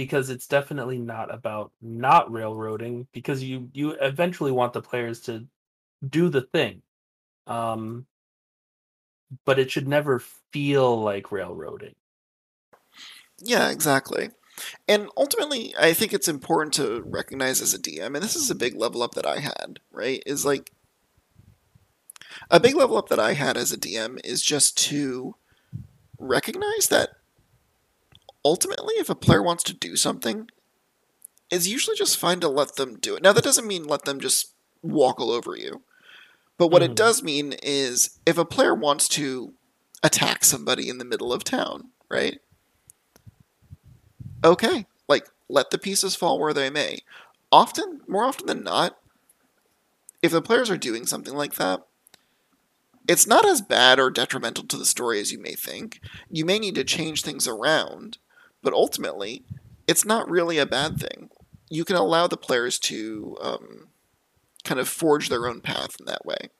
[0.00, 5.46] because it's definitely not about not railroading because you you eventually want the players to
[6.08, 6.80] do the thing
[7.46, 8.06] um
[9.44, 10.18] but it should never
[10.52, 11.94] feel like railroading
[13.38, 14.30] Yeah, exactly.
[14.88, 18.54] And ultimately, I think it's important to recognize as a DM, and this is a
[18.54, 20.22] big level up that I had, right?
[20.26, 20.72] Is like
[22.50, 25.34] a big level up that I had as a DM is just to
[26.18, 27.10] recognize that
[28.44, 30.48] ultimately, if a player wants to do something,
[31.50, 33.22] it's usually just fine to let them do it.
[33.22, 35.82] Now, that doesn't mean let them just walk all over you.
[36.60, 36.96] But what it Mhm.
[36.96, 39.54] does mean is if a player wants to
[40.02, 42.38] attack somebody in the middle of town, right?
[44.44, 46.98] Okay, like let the pieces fall where they may.
[47.52, 48.98] Often, more often than not,
[50.22, 51.80] if the players are doing something like that,
[53.08, 56.00] it's not as bad or detrimental to the story as you may think.
[56.30, 58.18] You may need to change things around,
[58.62, 59.44] but ultimately,
[59.86, 61.30] it's not really a bad thing.
[61.68, 63.89] You can allow the players to um,
[64.64, 66.50] kind of forge their own path in that way.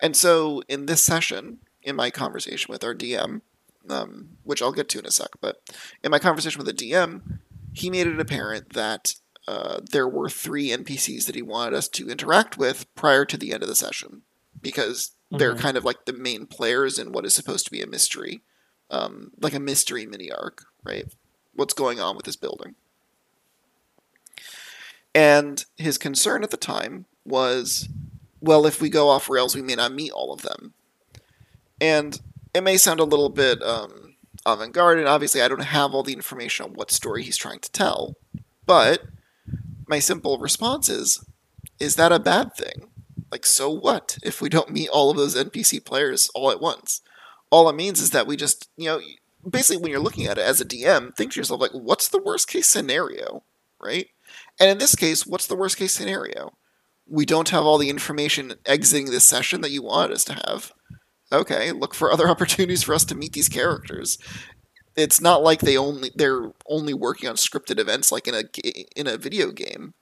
[0.00, 3.42] And so, in this session, in my conversation with our DM,
[3.88, 5.60] um, which I'll get to in a sec, but
[6.02, 7.38] in my conversation with the DM,
[7.72, 9.14] he made it apparent that
[9.48, 13.52] uh, there were three NPCs that he wanted us to interact with prior to the
[13.52, 14.22] end of the session
[14.60, 15.60] because they're Mhm.
[15.60, 18.42] kind of like the main players in what is supposed to be a mystery,
[18.90, 21.06] um, like a mystery mini arc, right?
[21.54, 22.74] What's going on with this building?
[25.14, 27.88] And his concern at the time was,
[28.40, 30.74] well, if we go off rails, we may not meet all of them.
[31.80, 32.20] And
[32.54, 36.02] it may sound a little bit um, avant garde, and obviously I don't have all
[36.02, 38.16] the information on what story he's trying to tell.
[38.66, 39.02] But
[39.86, 41.24] my simple response is,
[41.78, 42.88] is that a bad thing?
[43.30, 47.00] Like, so what if we don't meet all of those NPC players all at once?
[47.50, 49.00] All it means is that we just, you know,
[49.48, 52.22] basically when you're looking at it as a DM, think to yourself, like, what's the
[52.22, 53.42] worst case scenario,
[53.80, 54.08] right?
[54.60, 56.52] And in this case, what's the worst case scenario?
[57.08, 60.72] We don't have all the information exiting this session that you wanted us to have.
[61.32, 64.18] Okay, look for other opportunities for us to meet these characters.
[64.96, 68.42] It's not like they only they're only working on scripted events like in a
[68.94, 69.94] in a video game.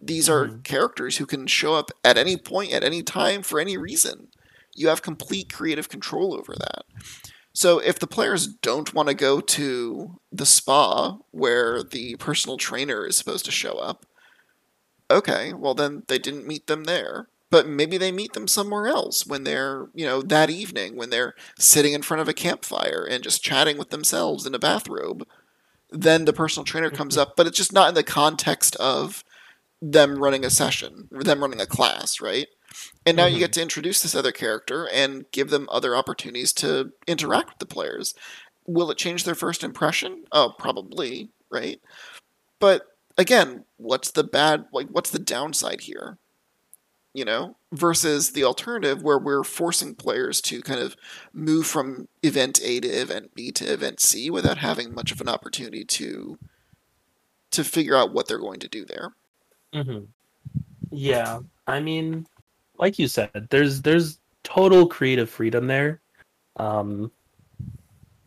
[0.00, 0.64] These are Mhm.
[0.64, 4.28] characters who can show up at any point at any time for any reason.
[4.74, 6.84] You have complete creative control over that.
[7.54, 13.06] So if the players don't want to go to the spa where the personal trainer
[13.06, 14.06] is supposed to show up,
[15.10, 17.28] okay, well then they didn't meet them there.
[17.50, 21.34] But maybe they meet them somewhere else when they're, you know, that evening when they're
[21.56, 25.24] sitting in front of a campfire and just chatting with themselves in a bathrobe.
[25.90, 26.96] Then the personal trainer mm-hmm.
[26.96, 29.22] comes up, but it's just not in the context of
[29.80, 32.48] them running a session, them running a class, right?
[33.06, 33.40] And now you Mhm.
[33.40, 37.66] get to introduce this other character and give them other opportunities to interact with the
[37.66, 38.14] players.
[38.66, 40.24] Will it change their first impression?
[40.32, 41.80] Oh, probably, right?
[42.60, 42.86] But
[43.18, 46.18] again, what's the bad like what's the downside here?
[47.14, 50.96] You know, versus the alternative where we're forcing players to kind of
[51.32, 55.28] move from event A to event B to event C without having much of an
[55.28, 56.38] opportunity to
[57.52, 59.14] to figure out what they're going to do there.
[59.72, 60.04] hmm
[60.90, 62.26] Yeah, I mean,
[62.78, 66.00] like you said, there's there's total creative freedom there,
[66.56, 67.10] um,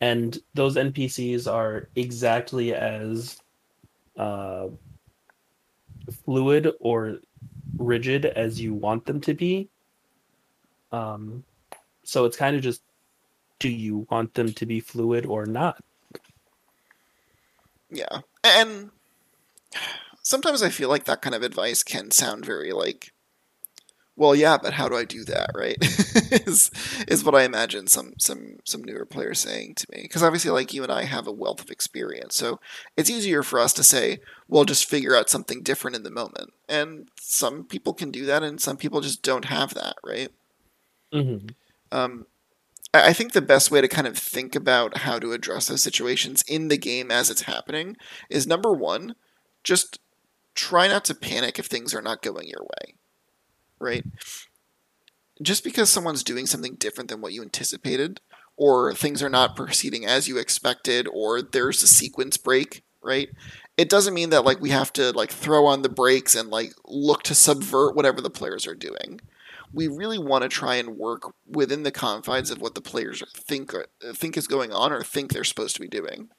[0.02, 3.42] and those NPCs are exactly as
[4.18, 4.68] uh,
[6.26, 7.20] fluid or
[7.78, 9.70] rigid as you want them to be.
[10.92, 11.44] Um,
[12.04, 12.82] so it's kind of just,
[13.60, 15.84] do you want them to be fluid or not?
[17.90, 18.22] Yeah.
[18.44, 18.92] And
[20.24, 23.12] sometimes I feel like that kind of advice can sound very like
[24.17, 25.77] well, yeah, but how do I do that, right?
[26.47, 26.71] is
[27.08, 30.73] is what I imagine some some some newer players saying to me because obviously like
[30.73, 32.36] you and I have a wealth of experience.
[32.36, 32.60] So
[32.97, 36.51] it's easier for us to say, well, just figure out something different in the moment.
[36.67, 40.32] And some people can do that and some people just don't have that, right?
[41.12, 41.56] hmm
[41.91, 42.25] Um,
[42.93, 45.84] I I think the best way to kind of think about how to address those
[45.84, 47.97] situations in the game as it's happening
[48.30, 49.15] is number one,
[49.63, 49.99] just
[50.56, 52.95] try not to panic if things are not going your way,
[53.80, 54.04] right?
[55.42, 58.22] Just because someone's doing something different than what you anticipated,
[58.56, 63.30] or things are not proceeding as you expected, or there's a sequence break, right?
[63.78, 66.74] It doesn't mean that like we have to like throw on the brakes and like
[66.86, 69.20] look to subvert whatever the players are doing
[69.74, 73.74] we really want to try and work within the confines of what the players think
[73.74, 76.30] are, think is going on or think they're supposed to be doing.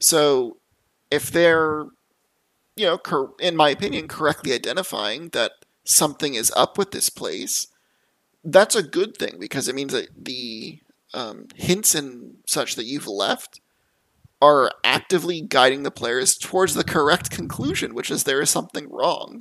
[0.00, 0.58] So,
[1.10, 1.86] if they're,
[2.76, 5.52] you know, in my opinion, correctly identifying that
[5.84, 7.68] something is up with this place,
[8.44, 10.80] that's a good thing because it means that the
[11.14, 13.60] um, hints and such that you've left
[14.40, 19.40] are actively guiding the players towards the correct conclusion, which is there is something wrong.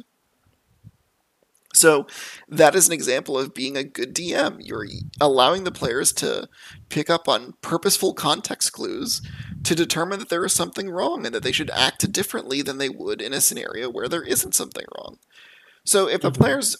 [1.73, 2.06] So
[2.49, 4.58] that is an example of being a good DM.
[4.60, 4.86] You're
[5.19, 6.49] allowing the players to
[6.89, 9.21] pick up on purposeful context clues
[9.63, 12.89] to determine that there is something wrong and that they should act differently than they
[12.89, 15.17] would in a scenario where there isn't something wrong.
[15.86, 16.38] So if the Mhm.
[16.38, 16.78] players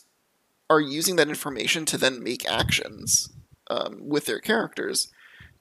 [0.70, 3.30] are using that information to then make actions
[3.70, 5.08] um, with their characters,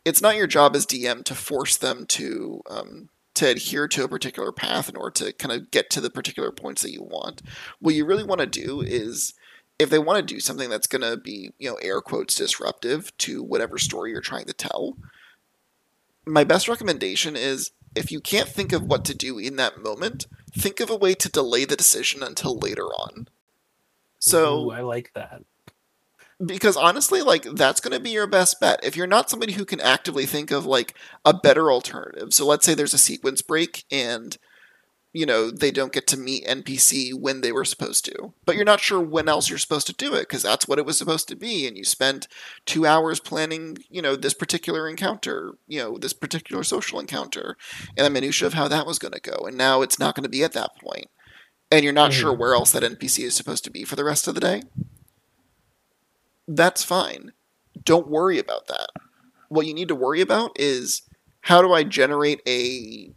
[0.04, 4.08] it's not your job as DM to force them to um, to adhere to a
[4.08, 7.40] particular path in order to kind of get to the particular points that you want.
[7.78, 9.34] What you really want to do is
[9.78, 13.16] if they want to do something that's going to be, you know, air quotes disruptive
[13.18, 14.96] to whatever story you're trying to tell,
[16.26, 20.26] my best recommendation is if you can't think of what to do in that moment,
[20.52, 23.28] think of a way to delay the decision until later on.
[24.18, 25.42] So Ooh, I like that.
[26.44, 29.64] because honestly like that's going to be your best bet if you're not somebody who
[29.64, 33.84] can actively think of like a better alternative so let's say there's a sequence break
[33.90, 34.38] and
[35.12, 38.64] you know they don't get to meet npc when they were supposed to but you're
[38.64, 41.26] not sure when else you're supposed to do it because that's what it was supposed
[41.28, 42.28] to be and you spent
[42.66, 47.56] two hours planning you know this particular encounter you know this particular social encounter
[47.96, 50.24] and the minutia of how that was going to go and now it's not going
[50.24, 51.06] to be at that point
[51.70, 52.14] and you're not Mhm.
[52.14, 54.62] sure where else that npc is supposed to be for the rest of the day
[56.52, 57.32] that's fine.
[57.84, 58.88] Don't worry about that.
[59.48, 61.02] What you need to worry about is
[61.42, 63.12] how do I generate a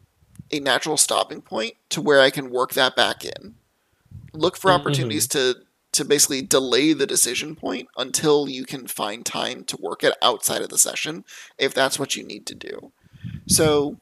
[0.54, 3.56] a natural stopping point to where I can work that back in.
[4.34, 4.74] Look for Mhm.
[4.74, 5.58] opportunities to
[5.94, 10.62] to basically delay the decision point until you can find time to work it outside
[10.62, 11.26] of the session
[11.58, 12.92] if that's what you need to do.
[13.48, 13.98] So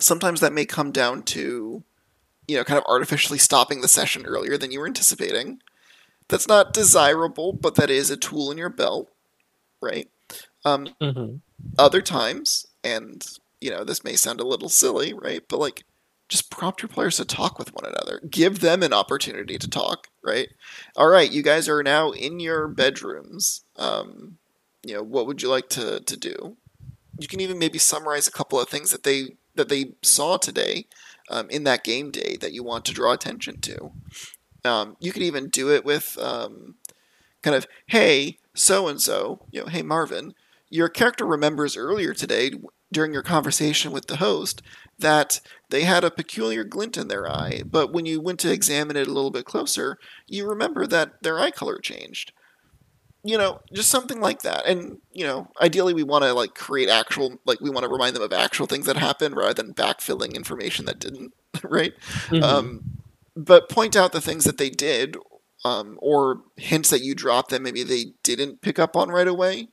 [0.00, 1.82] sometimes that may come down to
[2.48, 5.60] you know kind of artificially stopping the session earlier than you were anticipating
[6.28, 9.10] that's not desirable, but that is a tool in your belt,
[9.82, 10.08] right?
[10.64, 11.36] Um, hmm
[11.78, 13.24] other times, and
[13.60, 15.42] you know, this may sound a little silly, right?
[15.48, 15.84] But like,
[16.28, 18.20] just prompt your players to talk with one another.
[18.30, 20.48] Give them an opportunity to talk, right?
[20.96, 23.64] All right, you guys are now in your bedrooms.
[23.76, 24.38] Um,
[24.84, 26.56] you know, what would you like to to do?
[27.18, 30.86] You can even maybe summarize a couple of things that they that they saw today
[31.30, 33.92] um, in that game day that you want to draw attention to.
[34.64, 36.76] Um, you could even do it with um,
[37.42, 40.34] kind of, hey, so and so, you know, hey Marvin,
[40.70, 42.52] your character remembers earlier today
[42.94, 44.62] during your conversation with the host
[44.98, 48.96] that they had a peculiar glint in their eye, but when you went to examine
[48.96, 52.32] it a little bit closer, you remember that their eye color changed.
[53.26, 54.66] You know, just something like that.
[54.66, 58.16] And, you know, ideally we want to like create actual like we want to remind
[58.16, 61.32] them of actual things that happened rather than backfilling information that didn't,
[61.64, 61.94] right?
[62.28, 62.42] Mhm.
[62.42, 62.84] Um,
[63.36, 65.16] but point out the things that they did,
[65.64, 69.68] um, or hints that you dropped that maybe they didn't pick up on right away.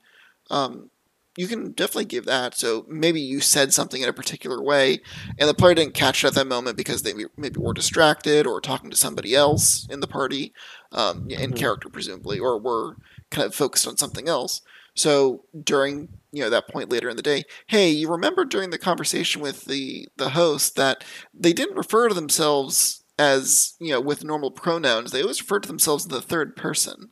[0.50, 0.90] Um,
[1.38, 2.56] you can definitely give that.
[2.56, 5.00] So maybe you said something in a particular way,
[5.38, 8.60] and the player didn't catch it at that moment because they maybe were distracted or
[8.60, 10.54] talking to somebody else in the party,
[10.91, 11.58] um, in Mhm.
[11.58, 12.98] character presumably, or were
[13.30, 14.62] kind of focused on something else.
[14.96, 18.78] So during you know that point later in the day, hey, you remember during the
[18.78, 24.24] conversation with the the host that they didn't refer to themselves as you know with
[24.24, 25.12] normal pronouns.
[25.12, 27.12] They always refer to themselves in the third person,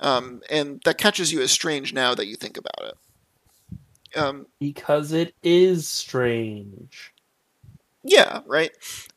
[0.00, 2.94] um, and that catches you as strange now that you think about it.
[4.16, 7.14] Um, because it is strange.
[8.02, 8.70] yeah, right.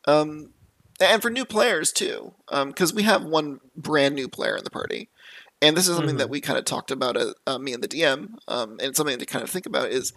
[0.06, 0.52] Um,
[1.00, 5.10] and for new players too, because we have one brand new player in the party,
[5.62, 6.18] and this is something Mhm.
[6.18, 9.18] that we kind of talked about, uh, uh, me and the DM, um, and something
[9.18, 10.12] to kind of think about is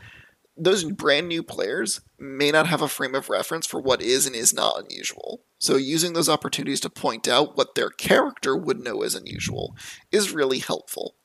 [0.58, 4.36] those brand new players may not have a frame of reference for what is and
[4.36, 5.44] is not unusual.
[5.60, 9.76] So using those opportunities to point out what their character would know is unusual
[10.12, 11.16] is really helpful.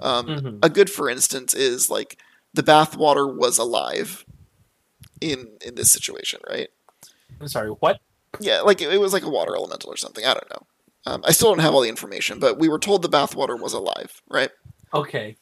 [0.00, 0.62] Um, Mhm.
[0.62, 2.18] A good, for instance, is like
[2.54, 4.24] the bathwater was alive
[5.20, 6.68] in in this situation, right?
[7.40, 8.00] I'm sorry, what?
[8.40, 10.24] Yeah, like it, it was like a water elemental or something.
[10.24, 10.66] I don't know.
[11.06, 13.74] Um, I still don't have all the information, but we were told the bathwater was
[13.74, 14.50] alive, right?
[14.92, 15.36] Okay.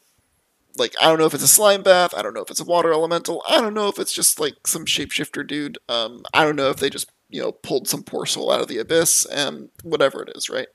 [0.78, 2.14] Like I don't know if it's a slime bath.
[2.16, 3.42] I don't know if it's a water elemental.
[3.48, 5.78] I don't know if it's just like some shapeshifter dude.
[5.88, 8.68] Um, I don't know if they just you know pulled some poor soul out of
[8.68, 10.68] the abyss and whatever it is, right?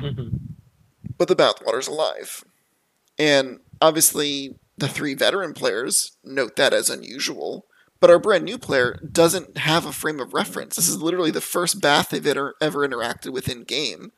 [0.00, 0.28] hmm
[1.16, 2.44] But the bathwater's alive,
[3.18, 7.66] and obviously the three veteran players note that as unusual.
[8.00, 10.76] But our brand new player doesn't have a frame of reference.
[10.76, 14.12] This is literally the first bath they've ever, ever interacted with in game.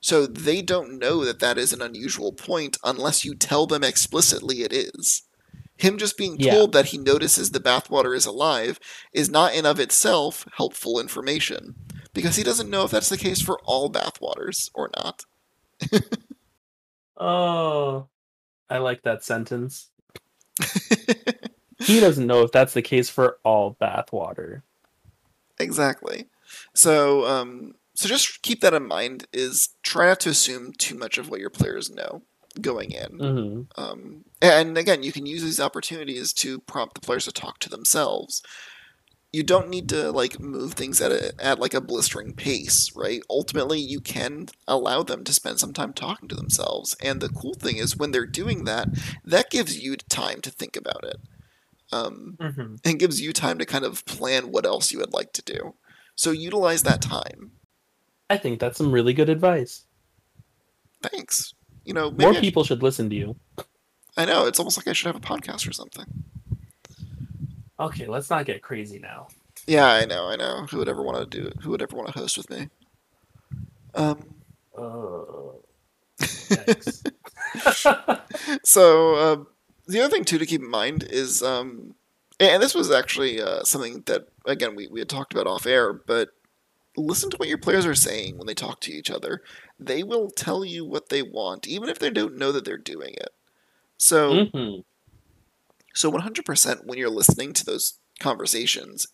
[0.00, 4.62] So they don't know that that is an unusual point unless you tell them explicitly
[4.62, 5.22] it is.
[5.78, 6.52] Him just being Yeah.
[6.52, 8.78] told that he notices the bathwater is alive
[9.12, 11.76] is not in of itself helpful information
[12.14, 15.24] because he doesn't know if that's the case for all bathwaters or not.
[17.18, 18.08] Oh,
[18.70, 19.90] I like that sentence.
[21.80, 24.62] He doesn't know if that's the case for all bathwater.
[25.58, 26.26] Exactly.
[26.74, 29.26] So, um, so just keep that in mind.
[29.32, 32.22] Is try not to assume too much of what your players know
[32.60, 33.18] going in.
[33.18, 37.58] hmm Um, and again, you can use these opportunities to prompt the players to talk
[37.60, 38.42] to themselves.
[39.32, 43.20] You don't need to like move things at a, at like a blistering pace, right?
[43.28, 46.96] Ultimately, you can allow them to spend some time talking to themselves.
[47.02, 48.88] And the cool thing is when they're doing that,
[49.24, 51.16] that gives you time to think about it.
[51.92, 55.32] Um, hmm and gives you time to kind of plan what else you would like
[55.34, 55.74] to do.
[56.14, 57.52] So utilize that time.
[58.28, 59.84] I think that's some really good advice.
[61.02, 61.54] Thanks.
[61.84, 63.36] You know, maybe More people should listen to you.
[64.16, 66.06] I know it's almost like I should have a podcast or something.
[67.78, 69.28] Okay, let's not get crazy now.
[69.66, 70.66] Yeah, I know, I know.
[70.70, 71.56] Who would ever want to do it?
[71.62, 72.68] Who would ever want to host with me?
[73.94, 74.42] Um,
[74.76, 75.56] Uh,
[78.64, 79.44] so uh,
[79.86, 81.94] the other thing too to keep in mind is, um,
[82.40, 85.92] and this was actually uh, something that again we, we had talked about off air,
[85.92, 86.30] but
[86.96, 89.42] listen to what your players are saying when they talk to each other.
[89.78, 93.14] They will tell you what they want, even if they don't know that they're doing
[93.14, 93.30] it.
[93.98, 94.48] So.
[94.52, 94.80] hmm
[95.96, 99.06] So 100% when you're listening to those conversations,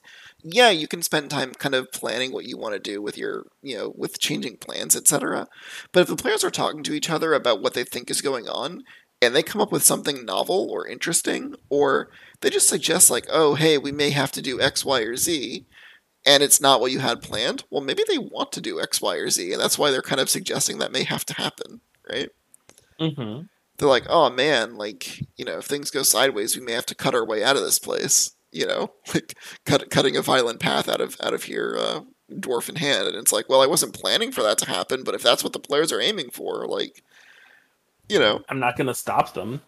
[0.44, 3.44] yeah, you can spend time kind of planning what you want to do with your,
[3.62, 5.48] you know, with changing plans, etc.
[5.92, 8.48] But if the players are talking to each other about what they think is going
[8.48, 8.82] on
[9.22, 12.10] and they come up with something novel or interesting or
[12.40, 15.66] they just suggest like, "Oh, hey, we may have to do X, Y, or Z."
[16.26, 17.64] And it's not what you had planned.
[17.70, 20.20] Well, maybe they want to do X, Y, or Z, and that's why they're kind
[20.20, 21.80] of suggesting that may have to happen,
[22.10, 22.30] right?
[22.98, 23.48] hmm
[23.82, 26.94] they're like, oh man, like you know, if things go sideways, we may have to
[26.94, 28.30] cut our way out of this place.
[28.52, 29.34] You know, like
[29.66, 33.08] cut, cutting a violent path out of out of here, uh, dwarf in hand.
[33.08, 35.52] And it's like, well, I wasn't planning for that to happen, but if that's what
[35.52, 37.02] the players are aiming for, like,
[38.08, 39.62] you know, I'm not gonna stop them.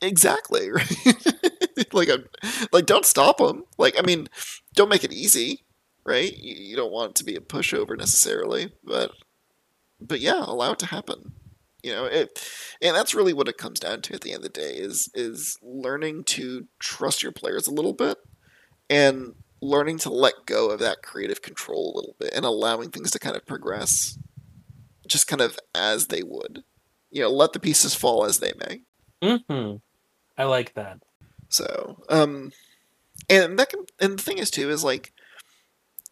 [0.00, 1.92] exactly, right?
[1.92, 2.24] like, I'm,
[2.72, 3.64] like don't stop them.
[3.76, 4.28] Like, I mean,
[4.74, 5.64] don't make it easy,
[6.06, 6.34] right?
[6.34, 9.10] You, you don't want it to be a pushover necessarily, but
[10.00, 11.32] but yeah, allow it to happen.
[11.84, 12.42] You know, it,
[12.80, 15.10] and that's really what it comes down to at the end of the day is
[15.14, 18.16] is learning to trust your players a little bit
[18.88, 23.10] and learning to let go of that creative control a little bit and allowing things
[23.10, 24.18] to kind of progress
[25.06, 26.64] just kind of as they would.
[27.10, 28.80] You know, let the pieces fall as they may.
[29.22, 29.76] hmm
[30.38, 31.02] I like that.
[31.50, 32.50] So, um,
[33.28, 35.12] and that can, and the thing is too is like,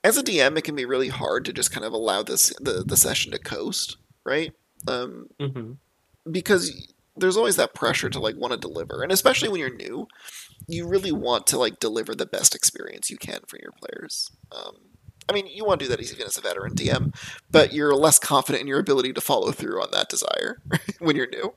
[0.05, 2.85] as a DM, it can be really hard to just kind of allow this the
[2.87, 4.53] the session to coast, right?
[4.89, 5.73] Um, hmm
[6.31, 10.07] because there's always that pressure to like want to deliver, and especially when you're new,
[10.69, 14.31] you really want to like deliver the best experience you can for your players.
[14.53, 14.77] Um,
[15.29, 17.15] I mean, you want to do that even as a veteran DM,
[17.51, 20.59] but you're less confident in your ability to follow through on that desire
[20.99, 21.55] when you're new.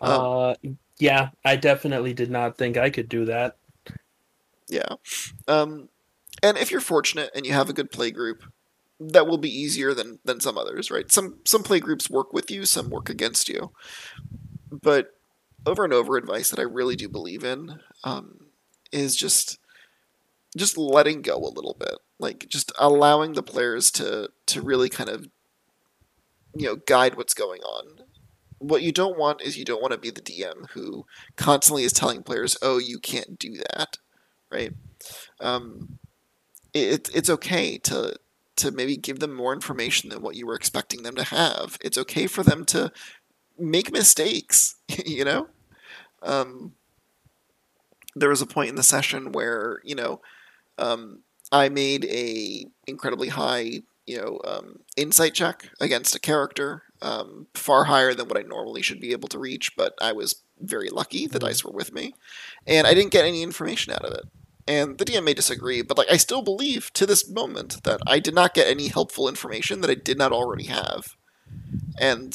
[0.00, 0.54] Um, uh,
[0.98, 3.56] yeah, I definitely did not think I could do that.
[4.68, 4.94] Yeah.
[5.46, 5.88] Um,
[6.42, 8.44] and if you're fortunate and you have a good play group,
[9.00, 11.10] that will be easier than, than some others, right?
[11.10, 13.72] Some some play groups work with you, some work against you.
[14.70, 15.14] But
[15.66, 18.46] over and over advice that I really do believe in um,
[18.92, 19.58] is just
[20.56, 21.96] just letting go a little bit.
[22.18, 25.28] Like just allowing the players to to really kind of
[26.54, 28.04] you know guide what's going on.
[28.58, 31.04] What you don't want is you don't want to be the DM who
[31.36, 33.98] constantly is telling players, "Oh, you can't do that."
[34.54, 34.72] right?
[35.40, 35.98] Um,
[36.72, 38.16] it, it's okay to
[38.56, 41.76] to maybe give them more information than what you were expecting them to have.
[41.80, 42.92] It's okay for them to
[43.58, 44.76] make mistakes,
[45.06, 45.48] you know.
[46.22, 46.74] Um,
[48.16, 50.20] there was a point in the session where you know
[50.78, 51.20] um,
[51.52, 57.84] I made a incredibly high you know um, insight check against a character, um, far
[57.84, 61.26] higher than what I normally should be able to reach, but I was very lucky.
[61.26, 62.14] The dice were with me,
[62.66, 64.24] and I didn't get any information out of it.
[64.66, 68.18] And the DM may disagree, but like I still believe to this moment that I
[68.18, 71.16] did not get any helpful information that I did not already have.
[71.98, 72.34] And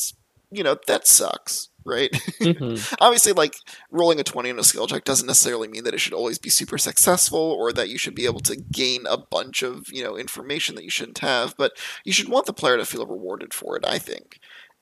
[0.52, 2.16] you know, that sucks, right?
[2.42, 3.56] hmm Obviously like
[3.92, 6.50] rolling a 20 on a skill check doesn't necessarily mean that it should always be
[6.50, 10.18] super successful or that you should be able to gain a bunch of, you know,
[10.18, 11.74] information that you shouldn't have, but
[12.04, 14.40] you should want the player to feel rewarded for it, I think.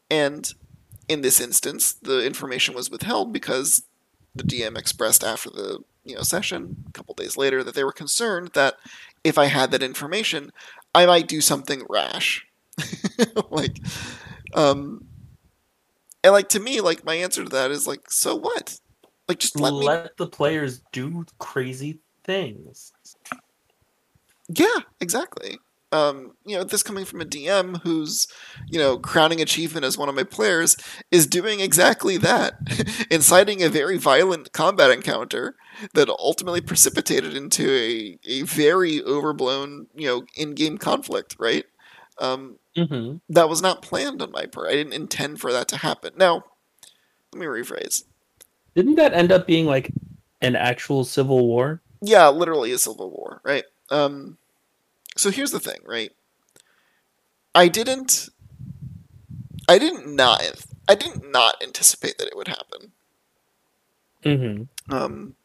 [0.09, 0.53] And
[1.09, 3.83] in this instance, the information was withheld because
[4.35, 7.91] the DM expressed after the you know session a couple days later that they were
[7.91, 8.75] concerned that
[9.23, 10.51] if I had that information,
[10.95, 12.45] I might do something rash.
[13.49, 13.77] like,
[14.53, 15.05] um,
[16.23, 18.79] and like to me, like my answer to that is like, so what?
[19.27, 20.09] Like, just let Let, me.
[20.17, 22.93] the players do crazy things.
[24.47, 25.57] Yeah, exactly.
[25.91, 28.27] Um, you know, this coming from a DM who's,
[28.67, 30.75] you know, crowning achievement as one of my players
[31.11, 32.55] is doing exactly that,
[33.11, 35.55] inciting a very violent combat encounter
[35.93, 41.65] that ultimately precipitated into a, a very overblown, you know, in-game conflict, right?
[42.19, 43.17] Um, Mm-hmm.
[43.29, 44.69] that was not planned on my part.
[44.69, 46.13] I didn't intend for that to happen.
[46.15, 46.43] Now,
[47.33, 48.03] let me rephrase.
[48.75, 49.91] Didn't that end up being like
[50.41, 51.81] an actual civil war?
[52.01, 53.63] Yeah, literally a civil war, right?
[53.89, 54.37] Um,
[55.17, 56.11] so here's the thing, right?
[57.53, 58.29] I didn't,
[59.67, 60.41] I didn't not,
[60.87, 62.91] I didn't not anticipate that it would happen.
[64.23, 64.93] Mm-hmm.
[64.93, 65.35] Um,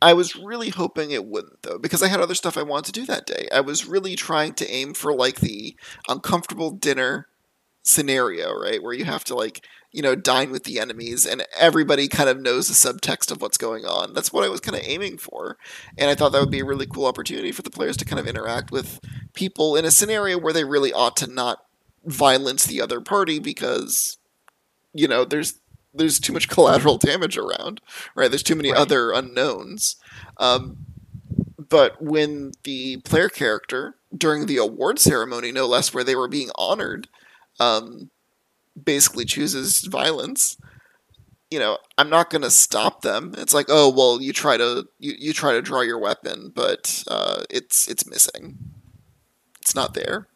[0.00, 3.00] I was really hoping it wouldn't, though, because I had other stuff I wanted to
[3.00, 3.46] do that day.
[3.52, 5.76] I was really trying to aim for like the
[6.08, 7.28] uncomfortable dinner
[7.82, 12.08] scenario, right, where you have to like you know dine with the enemies, and everybody
[12.08, 14.14] kind of knows the subtext of what's going on.
[14.14, 15.56] That's what I was kind of aiming for,
[15.98, 18.20] and I thought that would be a really cool opportunity for the players to kind
[18.20, 19.00] of interact with
[19.34, 21.64] people in a scenario where they really ought to not
[22.04, 24.18] violence the other party because
[24.92, 25.54] you know there's
[25.94, 27.80] there's too much collateral damage around
[28.14, 28.80] right there's too many Right.
[28.80, 29.96] other unknowns
[30.38, 30.78] um,
[31.56, 36.50] but when the player character during the award ceremony no less where they were being
[36.56, 37.08] honored
[37.60, 38.10] um,
[38.82, 40.56] basically chooses violence
[41.50, 43.34] you know i'm not going to stop them.
[43.36, 47.04] It's like oh well you try to you, you try to draw your weapon but
[47.08, 48.58] uh, it's it's missing.
[49.60, 50.26] It's not there.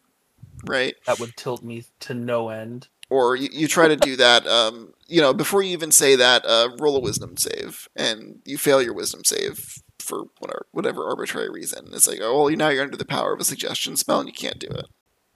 [0.65, 0.95] Right?
[1.05, 2.87] That would tilt me to no end.
[3.09, 6.45] or you, you try to do that um, you know before you even say that
[6.45, 11.49] uh, roll a wisdom save and you fail your wisdom save for whatever, whatever arbitrary
[11.49, 11.89] reason.
[11.93, 14.33] It's like oh well now you're under the power of a suggestion spell and you
[14.33, 14.85] can't do it.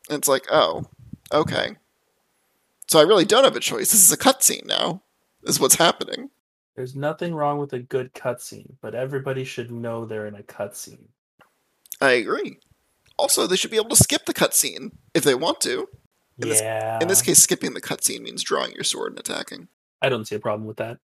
[0.10, 0.86] And it's like oh
[1.32, 1.76] okay
[2.88, 5.02] so i really don't have a choice this is a cutscene now
[5.44, 6.30] is what's happening
[6.76, 11.06] There's nothing wrong with a good cutscene, but everybody should know they're in a cutscene.
[12.00, 12.58] i agree
[13.18, 15.88] also they should be able to skip the cutscene if they want to
[16.42, 17.00] In this- yeah.
[17.02, 19.68] in this case skipping the cutscene means drawing your sword and attacking
[20.04, 20.98] I don't see a problem with that.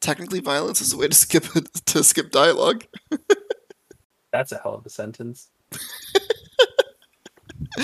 [0.00, 1.44] technically violence is a way to skip
[1.86, 2.84] to skip dialogue
[4.32, 5.50] That's a hell of a sentence.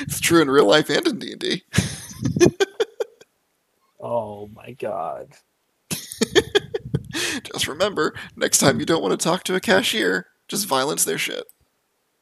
[0.00, 1.62] it's true in real life and in d&d
[4.00, 5.28] Oh my god.
[7.44, 11.18] Just remember, next time you don't want to talk to a cashier, just violence their
[11.18, 11.44] shit.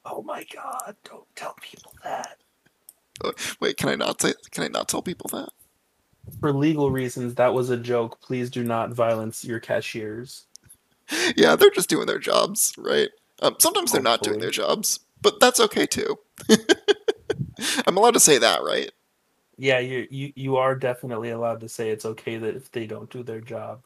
[0.05, 0.97] Oh my god.
[1.05, 2.39] Don't tell people that.
[3.61, 4.35] Wait, can I not say?
[4.51, 5.51] Can I not tell people that?
[6.41, 8.21] For legal reasons, that was a joke.
[8.21, 10.45] Please do not violence your cashiers.
[11.37, 13.09] Yeah, they're just doing their jobs, right?
[13.41, 16.19] Um, sometimes they're not doing their jobs, but that's okay too.
[17.87, 18.91] I'm allowed to say that, right?
[19.57, 23.11] Yeah, you you you are definitely allowed to say it's okay that if they don't
[23.11, 23.83] do their job.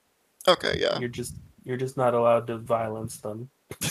[0.46, 0.98] Okay, yeah.
[0.98, 3.48] You're just you're just not allowed to violence them.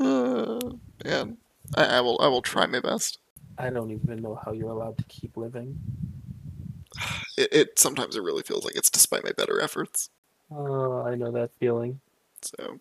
[0.00, 0.58] Uh,
[1.04, 1.36] man,
[1.76, 2.18] I, I will.
[2.22, 3.18] I will try my best.
[3.58, 5.78] I don't even know how you're allowed to keep living.
[7.38, 10.10] It, it sometimes it really feels like it's despite my better efforts.
[10.50, 12.00] Oh, I know that feeling.
[12.42, 12.80] So,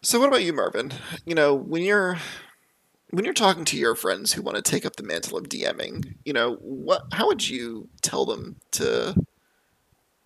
[0.00, 0.92] so what about you, Marvin?
[1.26, 2.16] You know, when you're
[3.14, 6.14] when you're talking to your friends who want to take up the mantle of DMing,
[6.24, 9.14] you know, what how would you tell them to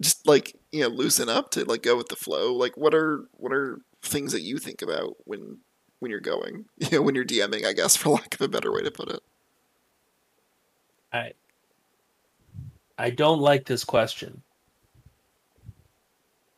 [0.00, 2.54] just like, you know, loosen up to like go with the flow?
[2.54, 5.58] Like what are what are things that you think about when
[5.98, 6.64] when you're going?
[6.78, 9.10] You know, when you're DMing, I guess for lack of a better way to put
[9.10, 9.20] it.
[11.12, 11.32] I
[12.96, 14.42] I don't like this question.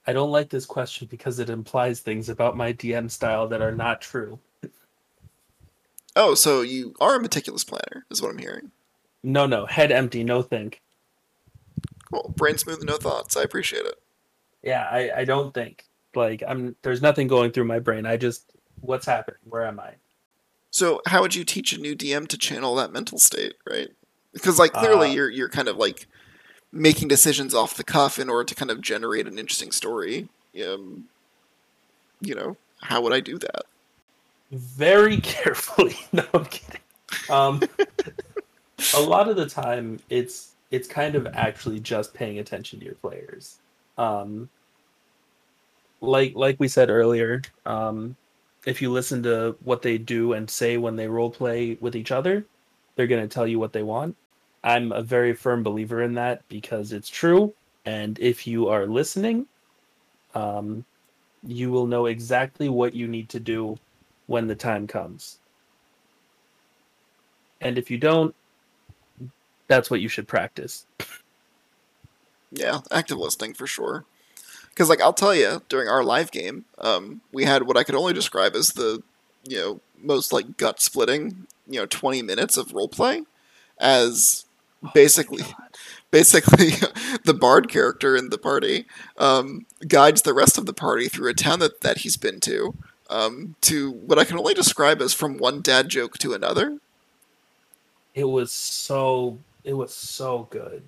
[0.07, 3.75] I don't like this question because it implies things about my DM style that are
[3.75, 4.39] not true.
[6.17, 8.73] Oh, so you are a meticulous planner, is what I'm hearing.
[9.23, 10.81] No, no, head empty, no think.
[12.11, 12.33] Cool.
[12.37, 13.37] Brain smooth, no thoughts.
[13.37, 14.01] I appreciate it.
[14.63, 15.85] Yeah, I, I don't think.
[16.15, 18.05] Like I'm there's nothing going through my brain.
[18.05, 18.51] I just
[18.81, 19.39] what's happening?
[19.49, 19.93] Where am I?
[20.73, 23.91] So how would you teach a new DM to channel that mental state, right?
[24.33, 26.09] Because like clearly Uh, you're you're kind of like
[26.73, 30.29] making decisions off the cuff in order to kind of generate an interesting story.
[30.65, 31.05] Um,
[32.21, 33.63] you know, how would I do that?
[34.51, 35.97] Very carefully.
[36.13, 36.81] No, I'm kidding.
[37.29, 37.63] Um
[38.95, 42.95] a lot of the time it's it's kind of actually just paying attention to your
[42.97, 43.59] players.
[43.99, 44.51] Um
[46.01, 48.17] like like we said earlier, um
[48.67, 52.11] if you listen to what they do and say when they role play with each
[52.13, 52.47] other,
[52.95, 54.15] they're going to tell you what they want.
[54.63, 57.55] I'm a very firm believer in that because it's true
[57.87, 59.47] and if you are listening,
[60.35, 60.85] um
[61.45, 63.79] you will know exactly what you need to do
[64.31, 65.39] when the time comes.
[67.61, 68.33] And if you don't,
[69.67, 70.87] that's what you should practice.
[72.53, 74.05] Yeah, active listening for sure.
[74.69, 77.97] because like I'll tell you, during our live game, um, we had what I could
[77.97, 79.03] only describe as the
[79.49, 83.23] you know most like gut splitting you know twenty minutes of role play,
[83.79, 84.45] as
[84.95, 85.43] basically
[86.13, 86.71] basically
[87.25, 88.87] the bard character in the party
[89.19, 92.77] um, guides the rest of the party through a town that, that he's been to
[93.11, 96.79] um, to what i can only describe as from one dad joke to another
[98.15, 100.83] It was so it was so good.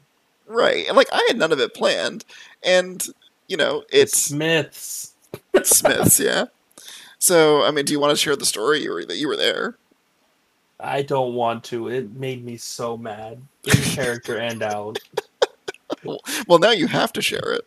[0.47, 2.25] right and like i had none of it planned
[2.65, 3.09] and
[3.49, 5.13] you know it's Smiths.
[5.63, 6.47] smiths yeah
[7.19, 9.77] so i mean do you want to share the story or that you were there
[10.85, 11.87] I don't want to.
[11.87, 13.41] It made me so mad.
[13.65, 14.99] In character and out.
[16.49, 17.65] well now you have to share it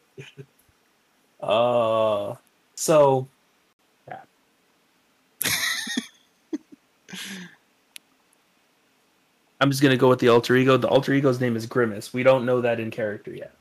[1.40, 2.36] Uh
[2.76, 3.28] so
[4.10, 4.20] yeah.
[9.62, 10.78] I'm just gonna go with the alter ego.
[10.78, 12.14] The alter ego's name is Grimace.
[12.14, 13.54] We don't know that in character yet.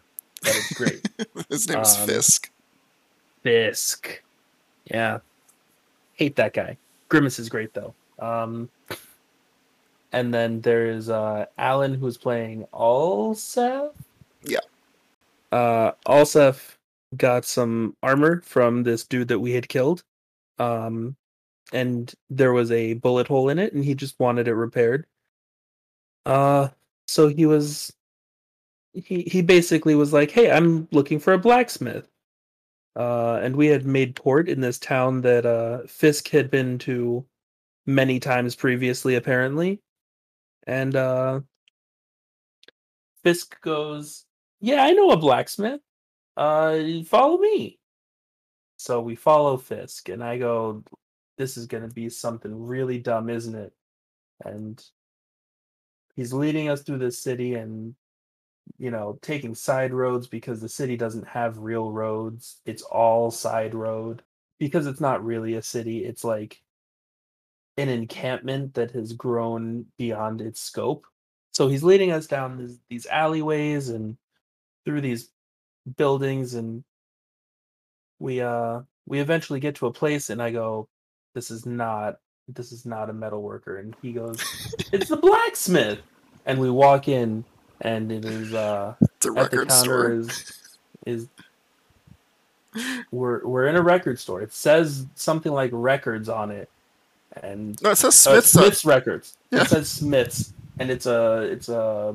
[0.43, 1.09] But it's great.
[1.49, 2.51] his name is Um, fisk
[3.43, 4.23] Fisk.
[4.87, 5.19] Yeah.
[6.15, 6.77] Hate that guy.
[7.09, 7.95] Grimace is great though.
[8.19, 8.69] Um
[10.13, 13.93] and then there's uh Alan who's playing Alsef.
[14.43, 14.59] Yeah.
[15.53, 16.77] Uh Alsef
[17.17, 20.03] got some armor from this dude that we had killed.
[20.59, 21.17] Um
[21.75, 25.07] and there was a bullet hole in it and he just wanted it repaired.
[26.27, 26.69] Uh
[27.07, 27.93] so he was
[28.95, 32.09] he he basically was like, "Hey, I'm looking for a blacksmith."
[32.97, 37.25] uh, and we had made port in this town that uh, Fisk had been to
[37.87, 39.81] many times previously, apparently.
[40.67, 41.41] And uh,
[43.23, 44.25] Fisk goes,
[44.61, 45.81] "Yeah, I know a blacksmith.
[46.37, 47.79] Uh, follow me."
[48.77, 50.85] So we follow Fisk, and I go,
[51.37, 53.73] "This is going to be something really dumb, isn't it?"
[54.45, 54.83] And
[56.17, 57.95] he's leading us through this city, and
[58.79, 62.61] you know, taking side roads because the city doesn't have real roads.
[62.67, 64.23] It's all side road
[64.59, 66.05] because it's not really a city.
[66.05, 66.63] It's like
[67.77, 71.07] an encampment that has grown beyond its scope.
[71.53, 74.17] So he's leading us down these, these alleyways and
[74.85, 75.31] through these
[75.97, 76.83] buildings and
[78.19, 80.89] we uh we eventually get to a place and I go
[81.35, 82.19] this is not
[82.49, 84.43] this is not a metal worker and he goes
[84.93, 86.01] it's the blacksmith
[86.47, 87.45] and we walk in
[87.81, 90.53] and it is uh it's a at the record counter store is
[91.07, 91.29] is
[93.11, 94.43] we're we're in a record store.
[94.43, 96.69] It says something like records on it,
[97.43, 99.37] and no it says uh, smith's on- Smith's Records.
[99.51, 99.63] Yeah.
[99.63, 102.15] It says Smith's, and it's a it's a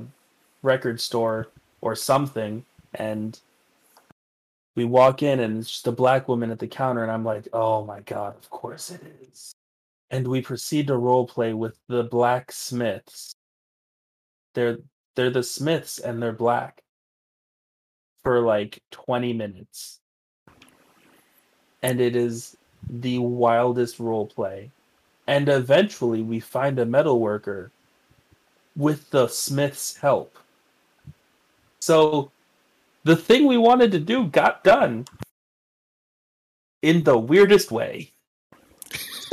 [0.62, 1.48] record store
[1.82, 2.66] or something.
[2.96, 3.40] And
[4.76, 7.48] we walk in, and it's just a black woman at the counter, and I'm like,
[7.54, 9.02] oh my god, of course it
[9.32, 9.54] is.
[10.12, 13.34] And we proceed to role play with the black smiths
[14.54, 14.80] They're
[15.16, 16.82] they're the Smiths, and they're black
[18.24, 20.00] for like 20 minutes.
[21.84, 22.58] And it is
[22.90, 24.72] the wildest role play
[25.28, 27.72] and eventually we find a metal worker
[28.76, 30.38] with the smith's help
[31.82, 32.32] so
[33.10, 35.06] the thing we wanted to do got done
[36.84, 38.14] in the weirdest way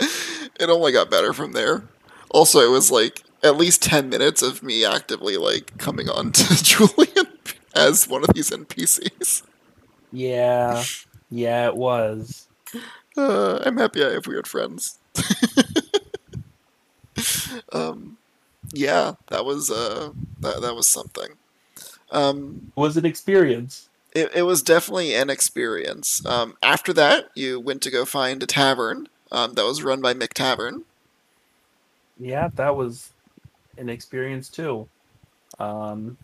[0.00, 1.84] it only got better from there.
[2.30, 6.64] Also, it was like at least 10 minutes of me actively like coming on to
[6.64, 7.26] Julian
[7.74, 9.42] as one of these NPCs.
[10.12, 10.82] yeah
[11.30, 12.48] yeah it was
[13.16, 14.98] Uh, I'm happy I have weird friends.
[17.72, 18.16] um,
[18.72, 21.30] yeah, that was uh, that, that was something.
[22.10, 26.24] Um, it was an experience it, it was definitely an experience.
[26.26, 30.14] Um, after that, you went to go find a tavern um, that was run by
[30.14, 30.84] Mick Tavern.
[32.18, 33.10] yeah that was
[33.78, 34.88] an experience too
[35.58, 36.18] um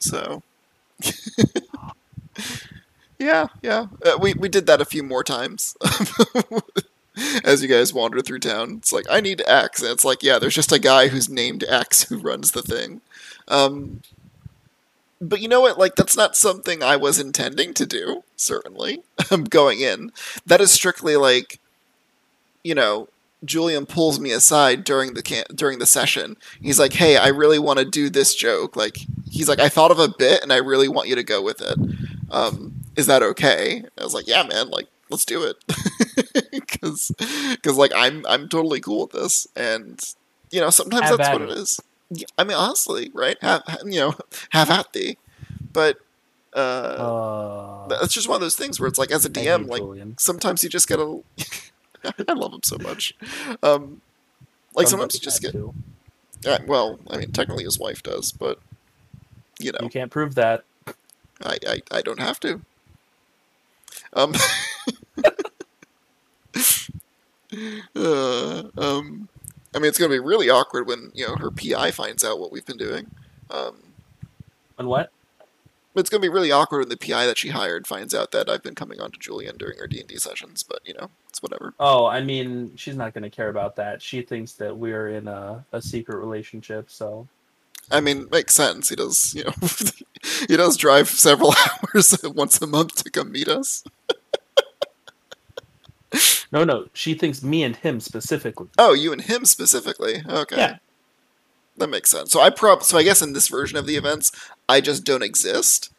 [0.00, 0.42] So,
[3.18, 5.76] yeah, yeah, uh, we we did that a few more times.
[7.44, 10.38] As you guys wander through town, it's like I need X, and it's like, yeah,
[10.38, 13.00] there's just a guy who's named X who runs the thing.
[13.48, 14.02] Um,
[15.20, 15.78] but you know what?
[15.78, 18.24] Like that's not something I was intending to do.
[18.36, 20.12] Certainly, I'm going in.
[20.44, 21.60] That is strictly like,
[22.64, 23.08] you know,
[23.44, 26.36] Julian pulls me aside during the can- during the session.
[26.60, 28.76] He's like, "Hey, I really want to do this joke.
[28.76, 28.98] Like,
[29.30, 31.60] he's like, I thought of a bit, and I really want you to go with
[31.60, 31.78] it.
[32.30, 34.68] Um, is that okay?" I was like, "Yeah, man.
[34.70, 35.56] Like, let's do it."
[36.50, 37.12] Because,
[37.50, 40.00] because like I'm I'm totally cool with this, and
[40.50, 41.50] you know sometimes Have that's what it.
[41.50, 41.80] it is.
[42.36, 43.36] I mean, honestly, right?
[43.40, 44.14] Have, ha- you know,
[44.50, 45.16] have at thee.
[45.72, 45.98] But
[46.54, 49.82] uh, uh that's just one of those things where it's like, as a DM, like
[50.18, 51.20] sometimes you just gotta.
[52.28, 53.14] I love him so much.
[53.62, 54.02] Um,
[54.74, 55.54] like sometimes Somebody you just get.
[56.44, 58.58] Uh, well, I mean, technically his wife does, but
[59.58, 60.64] you know, you can't prove that
[61.44, 62.60] I, I, I don't have to.
[64.14, 64.34] Um,
[67.96, 69.28] uh, um,
[69.74, 72.38] I mean, it's going to be really awkward when you know her PI finds out
[72.40, 73.10] what we've been doing.
[73.50, 73.94] Um,
[74.78, 75.10] And what?
[75.94, 78.48] it's going to be really awkward when the PI that she hired finds out that
[78.48, 80.62] I've been coming on to Julian during her D and D sessions.
[80.62, 81.74] But you know, it's whatever.
[81.78, 84.00] Oh, I mean, she's not going to care about that.
[84.00, 87.28] She thinks that we're in a, a secret relationship, so
[87.90, 88.88] I mean, makes sense.
[88.88, 89.52] He does, you know,
[90.48, 91.54] he does drive several
[91.94, 93.84] hours once a month to come meet us.
[96.52, 96.86] No, no.
[96.94, 98.68] She thinks me and him specifically.
[98.78, 100.22] Oh, you and him specifically.
[100.28, 100.56] Okay.
[100.56, 100.76] Yeah.
[101.78, 102.30] That makes sense.
[102.30, 104.30] So I prob so I guess in this version of the events,
[104.68, 105.90] I just don't exist.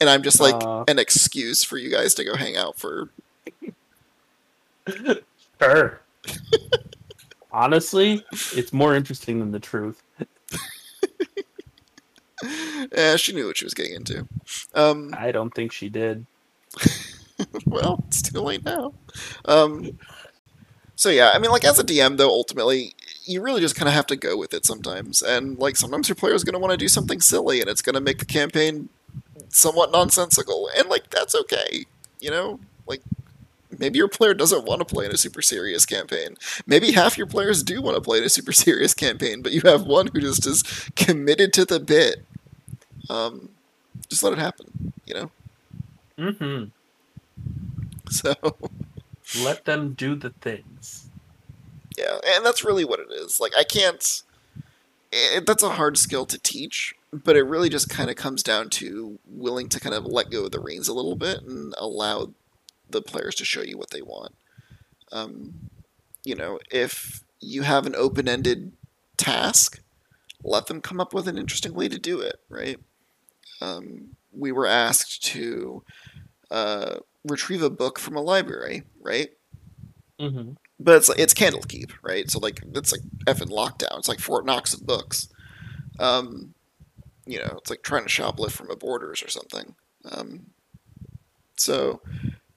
[0.00, 0.84] And I'm just like Uh.
[0.88, 3.08] an excuse for you guys to go hang out for
[5.60, 6.00] Sure.
[7.52, 8.24] Honestly,
[8.54, 10.02] it's more interesting than the truth.
[12.92, 14.26] yeah, she knew what she was getting into.
[14.74, 16.26] Um I don't think she did.
[17.66, 18.94] well, it's too late now.
[19.44, 19.98] Um
[20.94, 22.94] so yeah, I mean like as a DM though ultimately
[23.24, 25.22] you really just kind of have to go with it sometimes.
[25.22, 27.82] And like sometimes your player is going to want to do something silly and it's
[27.82, 28.88] going to make the campaign
[29.48, 31.84] somewhat nonsensical and like that's okay,
[32.20, 32.60] you know?
[32.86, 33.02] Like
[33.78, 36.36] maybe your player doesn't want to play in a super serious campaign.
[36.66, 39.62] Maybe half your players do want to play in a super serious campaign, but you
[39.64, 40.62] have one who just is
[40.96, 42.24] committed to the bit.
[43.10, 43.50] Um
[44.08, 45.30] just let it happen, you know?
[46.18, 46.64] hmm
[48.10, 48.34] So
[49.42, 51.10] Let them do the things.
[51.98, 53.40] Yeah, and that's really what it is.
[53.40, 54.22] Like I can't.
[55.10, 58.70] It, that's a hard skill to teach, but it really just kind of comes down
[58.70, 62.32] to willing to kind of let go of the reins a little bit and allow
[62.90, 64.34] the players to show you what they want.
[65.12, 65.70] Um,
[66.24, 68.72] you know, if you have an open-ended
[69.16, 69.80] task,
[70.42, 72.36] let them come up with an interesting way to do it.
[72.48, 72.78] Right?
[73.60, 75.82] Um, we were asked to
[76.50, 76.96] uh,
[77.26, 79.30] retrieve a book from a library, right?
[80.20, 82.30] hmm but it's it's Candlekeep, right?
[82.30, 83.98] So like it's like effing lockdown.
[83.98, 85.28] It's like Fort Knox of books.
[85.98, 86.52] Um,
[87.24, 89.74] you know, it's like trying to shoplift from a Borders or something.
[90.12, 90.42] Um,
[91.56, 92.02] so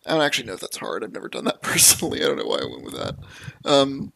[0.06, 1.02] I don't actually know if that's hard.
[1.04, 2.22] I've never done that personally.
[2.22, 3.16] I don't know why I went with that.
[3.64, 4.12] Um,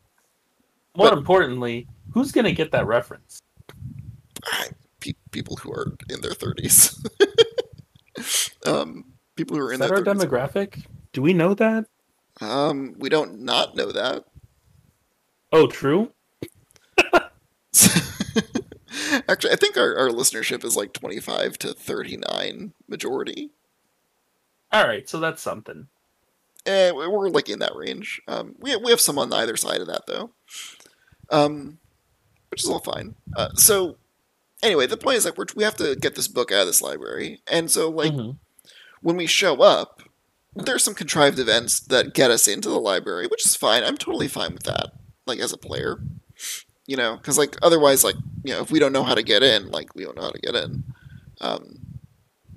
[0.97, 3.39] More But- importantly, who's going to get that reference?
[4.45, 4.67] I,
[4.99, 7.01] pe- people who are in their thirties.
[8.65, 10.23] um, people who are in that their our 30s.
[10.25, 10.85] demographic?
[11.11, 11.85] Do we know that?
[12.41, 14.25] Um, we don't not know that.
[15.51, 16.11] Oh, true.
[19.27, 23.51] Actually, I think our, our listenership is like 25 to 39 majority.
[24.71, 25.87] All right, so that's something.
[26.65, 28.21] Eh, we're like in that range.
[28.27, 30.31] Um, we, we have some on either side of that, though.
[31.29, 31.77] Um,
[32.49, 33.15] which is all fine.
[33.35, 33.97] Uh, so,
[34.63, 36.81] anyway, the point is like we're, we have to get this book out of this
[36.81, 37.39] library.
[37.47, 38.37] And so, like, Mhm.
[39.03, 40.01] When we show up,
[40.55, 43.83] there's some contrived events that get us into the library, which is fine.
[43.83, 44.93] I'm totally fine with that,
[45.27, 45.99] like, as a player.
[46.85, 49.41] You know, because, like, otherwise, like, you know, if we don't know how to get
[49.41, 50.83] in, like, we don't know how to get in.
[51.39, 51.79] Um,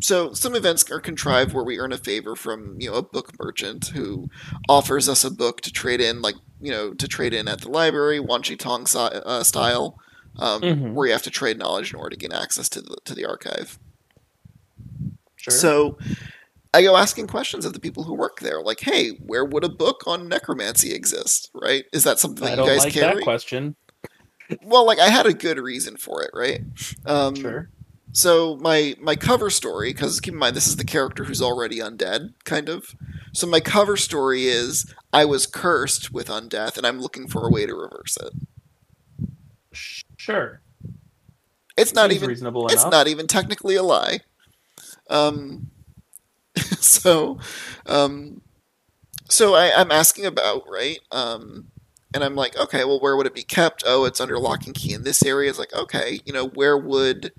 [0.00, 3.38] so some events are contrived where we earn a favor from, you know, a book
[3.38, 4.28] merchant who
[4.68, 7.70] offers us a book to trade in, like, you know, to trade in at the
[7.70, 9.98] library, Wan Shi Tong si- uh, style,
[10.38, 10.92] um, Mhm.
[10.92, 13.24] where you have to trade knowledge in order to gain access to the, to the
[13.24, 13.78] archive.
[15.36, 15.54] Sure.
[15.54, 15.98] So
[16.74, 19.68] I go asking questions of the people who work there, like, "Hey, where would a
[19.68, 21.50] book on necromancy exist?
[21.54, 21.84] Right?
[21.92, 23.76] Is that something that I you don't guys like carry?" that question.
[24.62, 26.60] Well, like I had a good reason for it, right?
[27.04, 27.70] Um, Sure.
[28.12, 31.80] So my my cover story, because keep in mind this is the character who's already
[31.80, 32.94] undead, kind of.
[33.34, 37.50] So my cover story is I was cursed with undeath, and I'm looking for a
[37.50, 38.32] way to reverse it.
[39.72, 40.60] Sure.
[41.76, 42.90] It's not Seems even reasonable it's enough.
[42.92, 44.20] not even technically a lie.
[45.10, 45.70] Um,
[46.80, 47.38] so,
[47.86, 48.42] um,
[49.28, 51.68] so I, I'm asking about right, um,
[52.14, 53.84] and I'm like, okay, well, where would it be kept?
[53.86, 55.50] Oh, it's under lock and key in this area.
[55.50, 57.32] It's like, okay, you know, where would,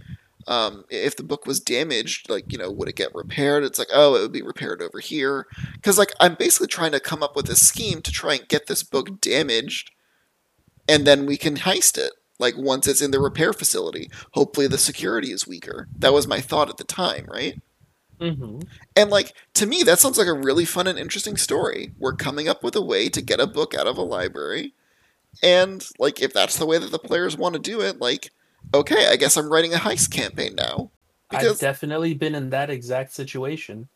[0.47, 3.63] um, if the book was damaged, like, you know, would it get repaired?
[3.63, 6.99] It's like, oh, it would be repaired over here, because like I'm basically trying to
[6.99, 9.91] come up with a scheme to try and get this book damaged,
[10.88, 14.78] and then we can heist it like once it's in the repair facility hopefully the
[14.78, 17.59] security is weaker that was my thought at the time right
[18.20, 18.59] hmm
[18.95, 21.93] and like to me that sounds like a really fun and interesting story.
[21.99, 24.74] We're coming up with a way to get a book out of a library.
[25.43, 28.32] And like if that's the way that the players want to do it like
[28.74, 30.91] okay i guess i'm writing a heist campaign now.
[31.30, 33.88] I've definitely been in that exact situation.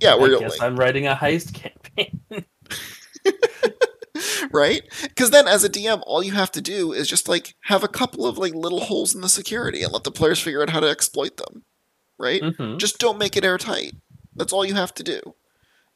[0.00, 2.20] yeah I we're guess like, I'm writing a heist campaign.
[4.52, 4.82] right?
[5.02, 7.88] Because then as a dm all you have to do is just like have a
[7.88, 10.80] couple of like little holes in the security and let the players figure out how
[10.80, 11.64] to exploit them
[12.18, 12.42] right?
[12.42, 12.78] Mhm.
[12.78, 13.94] Just don't make it airtight.
[14.34, 15.34] That's all you have to do.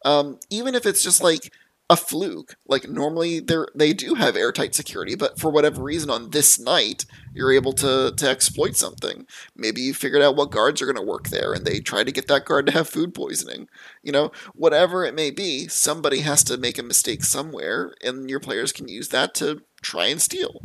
[0.04, 1.52] Um, even if it's just like
[1.90, 6.30] a fluke, like normally they they do have airtight security, but for whatever reason on
[6.30, 7.04] this night
[7.34, 9.26] you're able to to exploit something.
[9.54, 12.12] Maybe you figured out what guards are going to work there, and they try to
[12.12, 13.68] get that guard to have food poisoning.
[14.02, 18.40] You know, whatever it may be, somebody has to make a mistake somewhere, and your
[18.40, 20.62] players can use that to try and steal.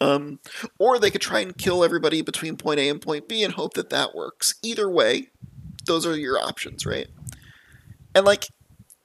[0.00, 0.40] Um,
[0.78, 3.74] or they could try and kill everybody between point A and point B and hope
[3.74, 4.54] that that works.
[4.62, 5.28] Either way,
[5.86, 7.08] those are your options, right?
[8.14, 8.48] And like,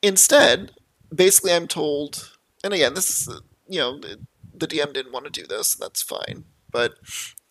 [0.02, 0.72] instead,
[1.14, 4.20] basically, I'm told, and again, this is, uh, you know, the-
[4.68, 5.74] DM didn't want to do this.
[5.76, 6.96] That's fine, but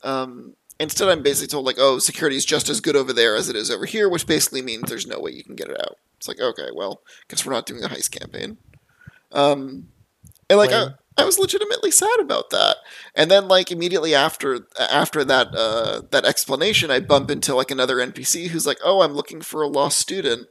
[0.03, 3.49] um, instead, I'm basically told like, oh, security is just as good over there as
[3.49, 5.97] it is over here, which basically means there's no way you can get it out.
[6.19, 8.59] It's like, okay, well, guess we're not doing a heist campaign.
[9.33, 9.89] Um,
[10.51, 10.95] and like, I, Lame.
[11.19, 12.77] I was legitimately sad about that.
[13.15, 18.01] And then like immediately after after that uh, that explanation, I bump into like another
[18.01, 20.49] NPC who's like, "Oh, I'm looking for a lost student."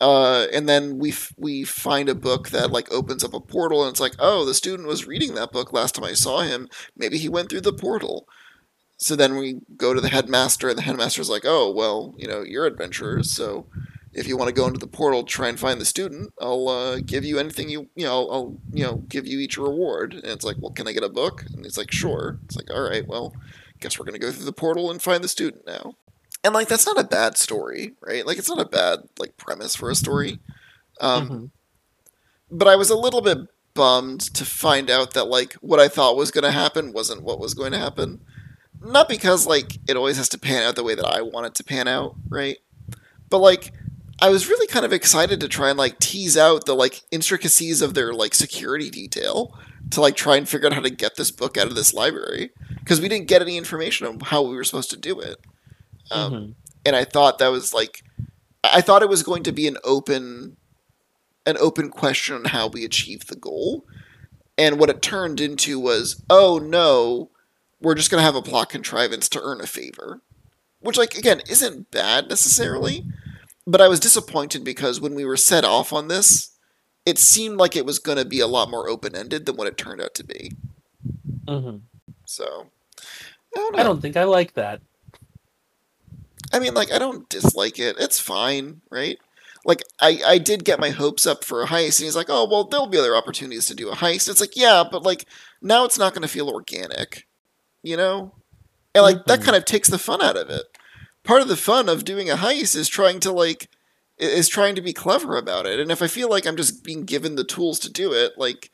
[0.00, 3.82] Uh, and then we f- we find a book that like opens up a portal,
[3.82, 6.68] and it's like, "Oh, the student was reading that book last time I saw him.
[6.96, 8.28] Maybe he went through the portal."
[8.98, 12.42] So then we go to the headmaster, and the headmaster's like, "Oh, well, you know,
[12.42, 13.66] you're adventurers, so
[14.18, 16.32] if you want to go into the portal, try and find the student.
[16.40, 18.12] I'll uh, give you anything you you know.
[18.12, 20.92] I'll, I'll you know give you each a reward." And it's like, "Well, can I
[20.92, 23.32] get a book?" And he's like, "Sure." It's like, "All right, well,
[23.80, 25.94] guess we're gonna go through the portal and find the student now."
[26.44, 28.24] And like, that's not a bad story, right?
[28.26, 30.38] Like, it's not a bad like premise for a story.
[31.00, 31.50] Um, Mhm.
[32.50, 33.38] but I was a little bit
[33.74, 37.38] bummed to find out that like what I thought was going to happen wasn't what
[37.38, 38.20] was going to happen.
[38.80, 41.54] Not because like it always has to pan out the way that I want it
[41.56, 42.58] to pan out, right?
[43.30, 43.72] But like
[44.20, 47.80] I was really kind of excited to try and like tease out the like intricacies
[47.82, 49.56] of their like security detail
[49.90, 52.50] to like try and figure out how to get this book out of this library
[52.80, 55.36] because we didn't get any information on how we were supposed to do it.
[56.10, 56.54] Um, Mhm.
[56.84, 58.02] and I thought that was like
[58.64, 60.56] I thought it was going to be an open
[61.46, 63.84] an open question on how we achieve the goal.
[64.58, 67.30] And what it turned into was, oh no,
[67.80, 70.20] we're just gonna have a plot contrivance to earn a favor.
[70.80, 73.06] Which like again isn't bad necessarily,
[73.70, 76.50] but I was disappointed because when we were set off on this,
[77.06, 79.76] it seemed like it was gonna be a lot more open ended than what it
[79.76, 80.52] turned out to be.
[81.46, 81.82] Mhm.
[82.26, 82.66] So
[83.56, 83.78] I don't know.
[83.78, 84.80] I don't think I like that.
[86.52, 87.96] I mean, like, I don't dislike it.
[87.98, 89.18] It's fine, right?
[89.64, 92.48] Like, I, I did get my hopes up for a heist, and he's like, oh,
[92.50, 94.28] well, there'll be other opportunities to do a heist.
[94.30, 95.26] It's like, yeah, but, like,
[95.60, 97.26] now it's not going to feel organic,
[97.82, 98.32] you know?
[98.94, 99.44] And, like, that Mhm.
[99.44, 100.64] kind of takes the fun out of it.
[101.28, 103.68] Part of the fun of doing a heist is trying to, like,
[104.16, 105.78] is trying to be clever about it.
[105.78, 108.70] And if I feel like I'm just being given the tools to do it, like,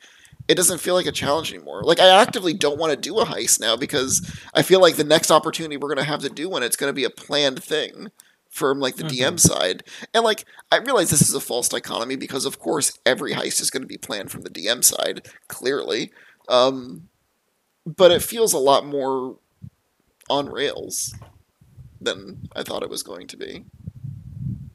[0.47, 1.83] it doesn't feel like a challenge anymore.
[1.83, 5.03] Like, I actively don't want to do a heist now because I feel like the
[5.03, 7.61] next opportunity we're going to have to do one, it's going to be a planned
[7.61, 8.09] thing
[8.49, 9.83] from like the DM side.
[10.13, 13.69] And like I realize this is a false dichotomy because of course every heist is
[13.69, 16.13] going to be planned from the DM side, clearly.
[16.47, 17.09] Um,
[17.85, 19.39] but it feels a lot more
[20.29, 21.13] on rails
[22.01, 23.65] than I thought it was going to be.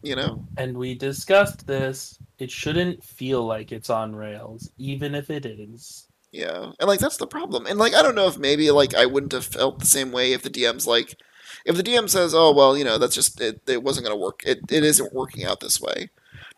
[0.03, 0.47] You know?
[0.57, 2.19] And we discussed this.
[2.39, 6.09] It shouldn't feel like it's on rails, even if it is.
[6.33, 7.67] Yeah, and like that's the problem.
[7.67, 10.33] And like I don't know if maybe like I wouldn't have felt the same way
[10.33, 11.17] if the DM's like,
[11.65, 13.63] if the DM says, "Oh well, you know that's just it.
[13.67, 14.43] It wasn't gonna work.
[14.47, 16.11] It it isn't working out this way."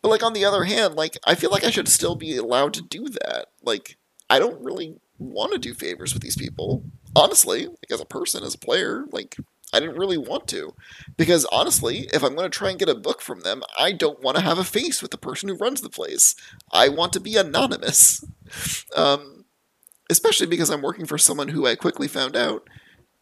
[0.03, 2.75] But like on the other hand, like I feel like I should still be allowed
[2.75, 3.47] to do that.
[3.63, 3.97] Like
[4.29, 6.85] I don't really want to do favors with these people.
[7.17, 9.37] Honestly, like as a person, as a player, like
[9.73, 10.75] I didn't really want to.
[11.17, 14.23] Because honestly, if I'm going to try and get a book from them, I don't
[14.23, 16.35] want to have a face with the person who runs the place.
[16.73, 18.25] I want to be anonymous.
[18.95, 19.47] Um,
[20.11, 22.69] especially because I'm working for someone who I quickly found out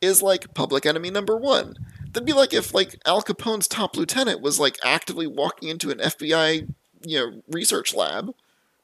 [0.01, 1.77] is like public enemy number one.
[2.13, 5.99] That'd be like if like Al Capone's top lieutenant was like actively walking into an
[5.99, 6.69] FBI,
[7.07, 8.35] you know, research lab,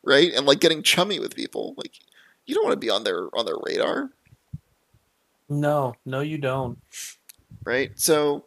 [0.05, 1.75] right, and like getting chummy with people.
[1.77, 1.99] Like,
[2.47, 4.11] you don't want to be on their on their radar,
[5.49, 6.79] No, no, you don't.
[7.65, 7.93] Right?
[7.97, 8.45] So.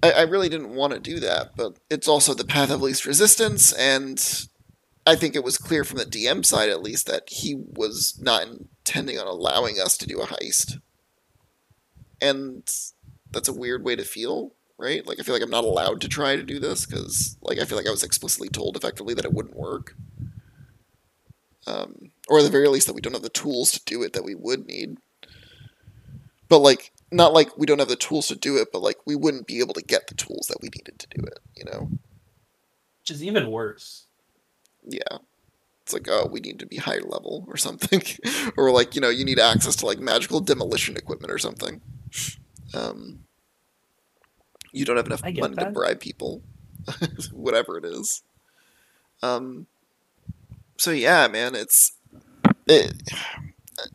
[0.00, 3.04] I, I really didn't want to do that, but it's also the path of least
[3.04, 4.48] resistance, and
[5.08, 8.46] I think it was clear from the DM side, at least, that he was not
[8.46, 10.82] intending on allowing us to do a heist.
[12.20, 12.68] And
[13.30, 15.06] that's a weird way to feel, right?
[15.06, 17.64] Like, I feel like I'm not allowed to try to do this because, like, I
[17.64, 19.96] feel like I was explicitly told effectively that it wouldn't work.
[21.66, 24.12] Um, or at the very least, that we don't have the tools to do it
[24.12, 24.98] that we would need.
[26.48, 29.14] But, like, not like we don't have the tools to do it, but, like, we
[29.16, 31.90] wouldn't be able to get the tools that we needed to do it, you know?
[33.00, 34.04] Which is even worse.
[34.86, 35.18] yeah
[35.82, 38.02] it's like oh we need to be higher level or something
[38.58, 41.80] or like you know you need access to like magical demolition equipment or something
[42.74, 43.20] Um,
[44.72, 46.42] you don't have enough I get money to bribe people,
[47.32, 48.22] whatever it is.
[49.22, 49.66] Um,
[50.76, 51.92] so yeah, man, it's
[52.66, 52.92] it,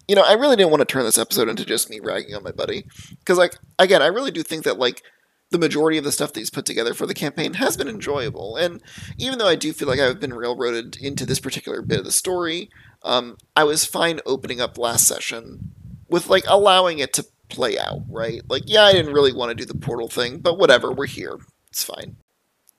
[0.08, 2.44] you know, I really didn't want to turn this episode into just me ragging on
[2.44, 2.86] my buddy
[3.20, 5.04] because, like, again, I really do think that like
[5.52, 8.56] the majority of the stuff that he's put together for the campaign has been enjoyable,
[8.56, 8.82] and
[9.18, 12.12] even though I do feel like I've been railroaded into this particular bit of the
[12.12, 12.70] story,
[13.04, 15.72] um, I was fine opening up last session
[16.10, 18.42] with like allowing it to play out, right?
[18.50, 21.38] Like, yeah, I didn't really want to do the portal thing, but whatever, we're here,
[21.70, 22.18] it's fine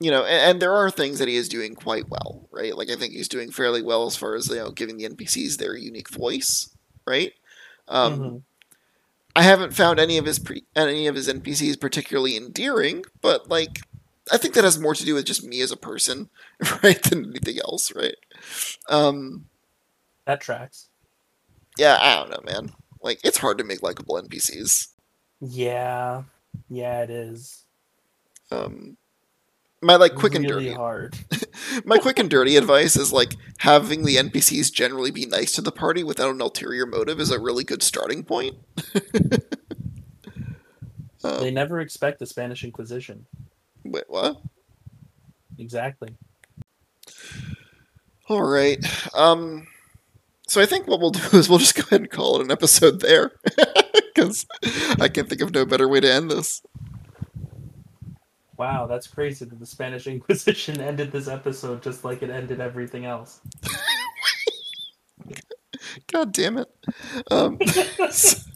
[0.00, 2.76] you know, and, and, there are things that he is doing quite well, right?
[2.76, 5.56] Like I think he's doing fairly well as far as you know giving the NPCs
[5.56, 6.68] their unique voice,
[7.06, 7.32] right?
[7.88, 8.36] Um, mm-hmm.
[9.36, 13.80] I haven't found any of his pre- any of his NPCs particularly endearing, but like
[14.32, 16.30] I think that has more to do with just me as a person,
[16.82, 18.16] right, than anything else, right?
[18.88, 19.46] Um,
[20.24, 20.88] that tracks.
[21.76, 22.72] Yeah, I don't know, man.
[23.02, 24.88] Like it's hard to make likable NPCs.
[25.40, 26.22] Yeah,
[26.70, 27.64] yeah, it is.
[28.50, 28.96] Um,
[29.84, 31.18] my like quick really and dirty hard.
[31.84, 35.72] my quick and dirty advice is like having the NPCs generally be nice to the
[35.72, 38.56] party without an ulterior motive is a really good starting point.
[41.24, 43.26] um, they never expect the Spanish Inquisition.
[43.84, 44.40] Wait, what?
[45.58, 46.14] Exactly.
[48.28, 48.84] All right.
[49.14, 49.66] Um
[50.46, 52.50] so I think what we'll do is we'll just go ahead and call it an
[52.50, 53.32] episode there
[54.14, 54.46] because
[55.00, 56.62] I can't think of no better way to end this.
[58.56, 63.04] Wow, that's crazy that the Spanish Inquisition ended this episode just like it ended everything
[63.04, 63.40] else.
[66.12, 66.68] God damn it.
[67.30, 67.58] Um,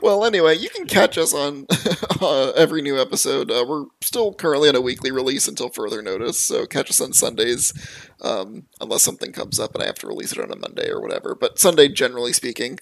[0.00, 1.66] well, anyway, you can catch us on
[2.20, 3.50] uh, every new episode.
[3.50, 7.12] Uh, we're still currently on a weekly release until further notice, so catch us on
[7.12, 7.72] Sundays,
[8.20, 11.00] um, unless something comes up and I have to release it on a Monday or
[11.00, 11.34] whatever.
[11.34, 12.78] But Sunday, generally speaking,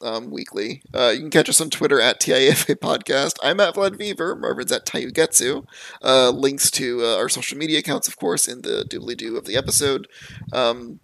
[0.00, 0.82] um, weekly.
[0.94, 3.36] Uh, you can catch us on Twitter at TIFA Podcast.
[3.42, 4.36] I'm at Vlad Beaver.
[4.36, 5.66] Marvin's at Taiyougetsu.
[6.02, 9.46] Uh, links to uh, our social media accounts, of course, in the doobly doo of
[9.46, 10.08] the episode.
[10.52, 11.00] Um,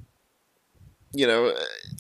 [1.12, 1.54] you know,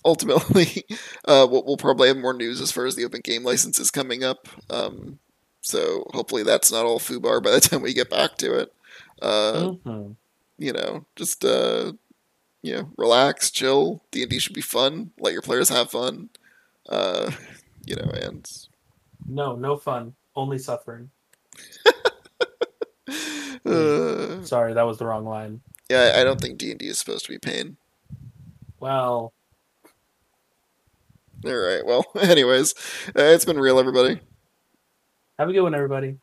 [0.04, 0.84] ultimately,
[1.24, 4.24] uh, we'll, we'll, probably have more news as far as the open game licenses coming
[4.24, 4.48] up.
[4.70, 5.18] Um,
[5.60, 8.72] so hopefully that's not all foobar by the time we get back to it.
[9.20, 10.12] Uh, mm-hmm.
[10.58, 11.92] You know, just uh,
[12.62, 14.02] you know, relax, chill.
[14.10, 15.12] D and D should be fun.
[15.18, 16.30] Let your players have fun.
[16.88, 17.30] Uh,
[17.86, 18.50] you know, and
[19.26, 21.10] no, no fun, only suffering.
[23.64, 25.60] uh, Sorry, that was the wrong line.
[25.88, 27.76] Yeah, I don't think D and D is supposed to be pain.
[28.80, 29.32] Well.
[31.44, 31.84] All right.
[31.84, 32.74] Well, anyways,
[33.08, 34.20] uh, it's been real, everybody.
[35.38, 36.16] Have a good one, everybody.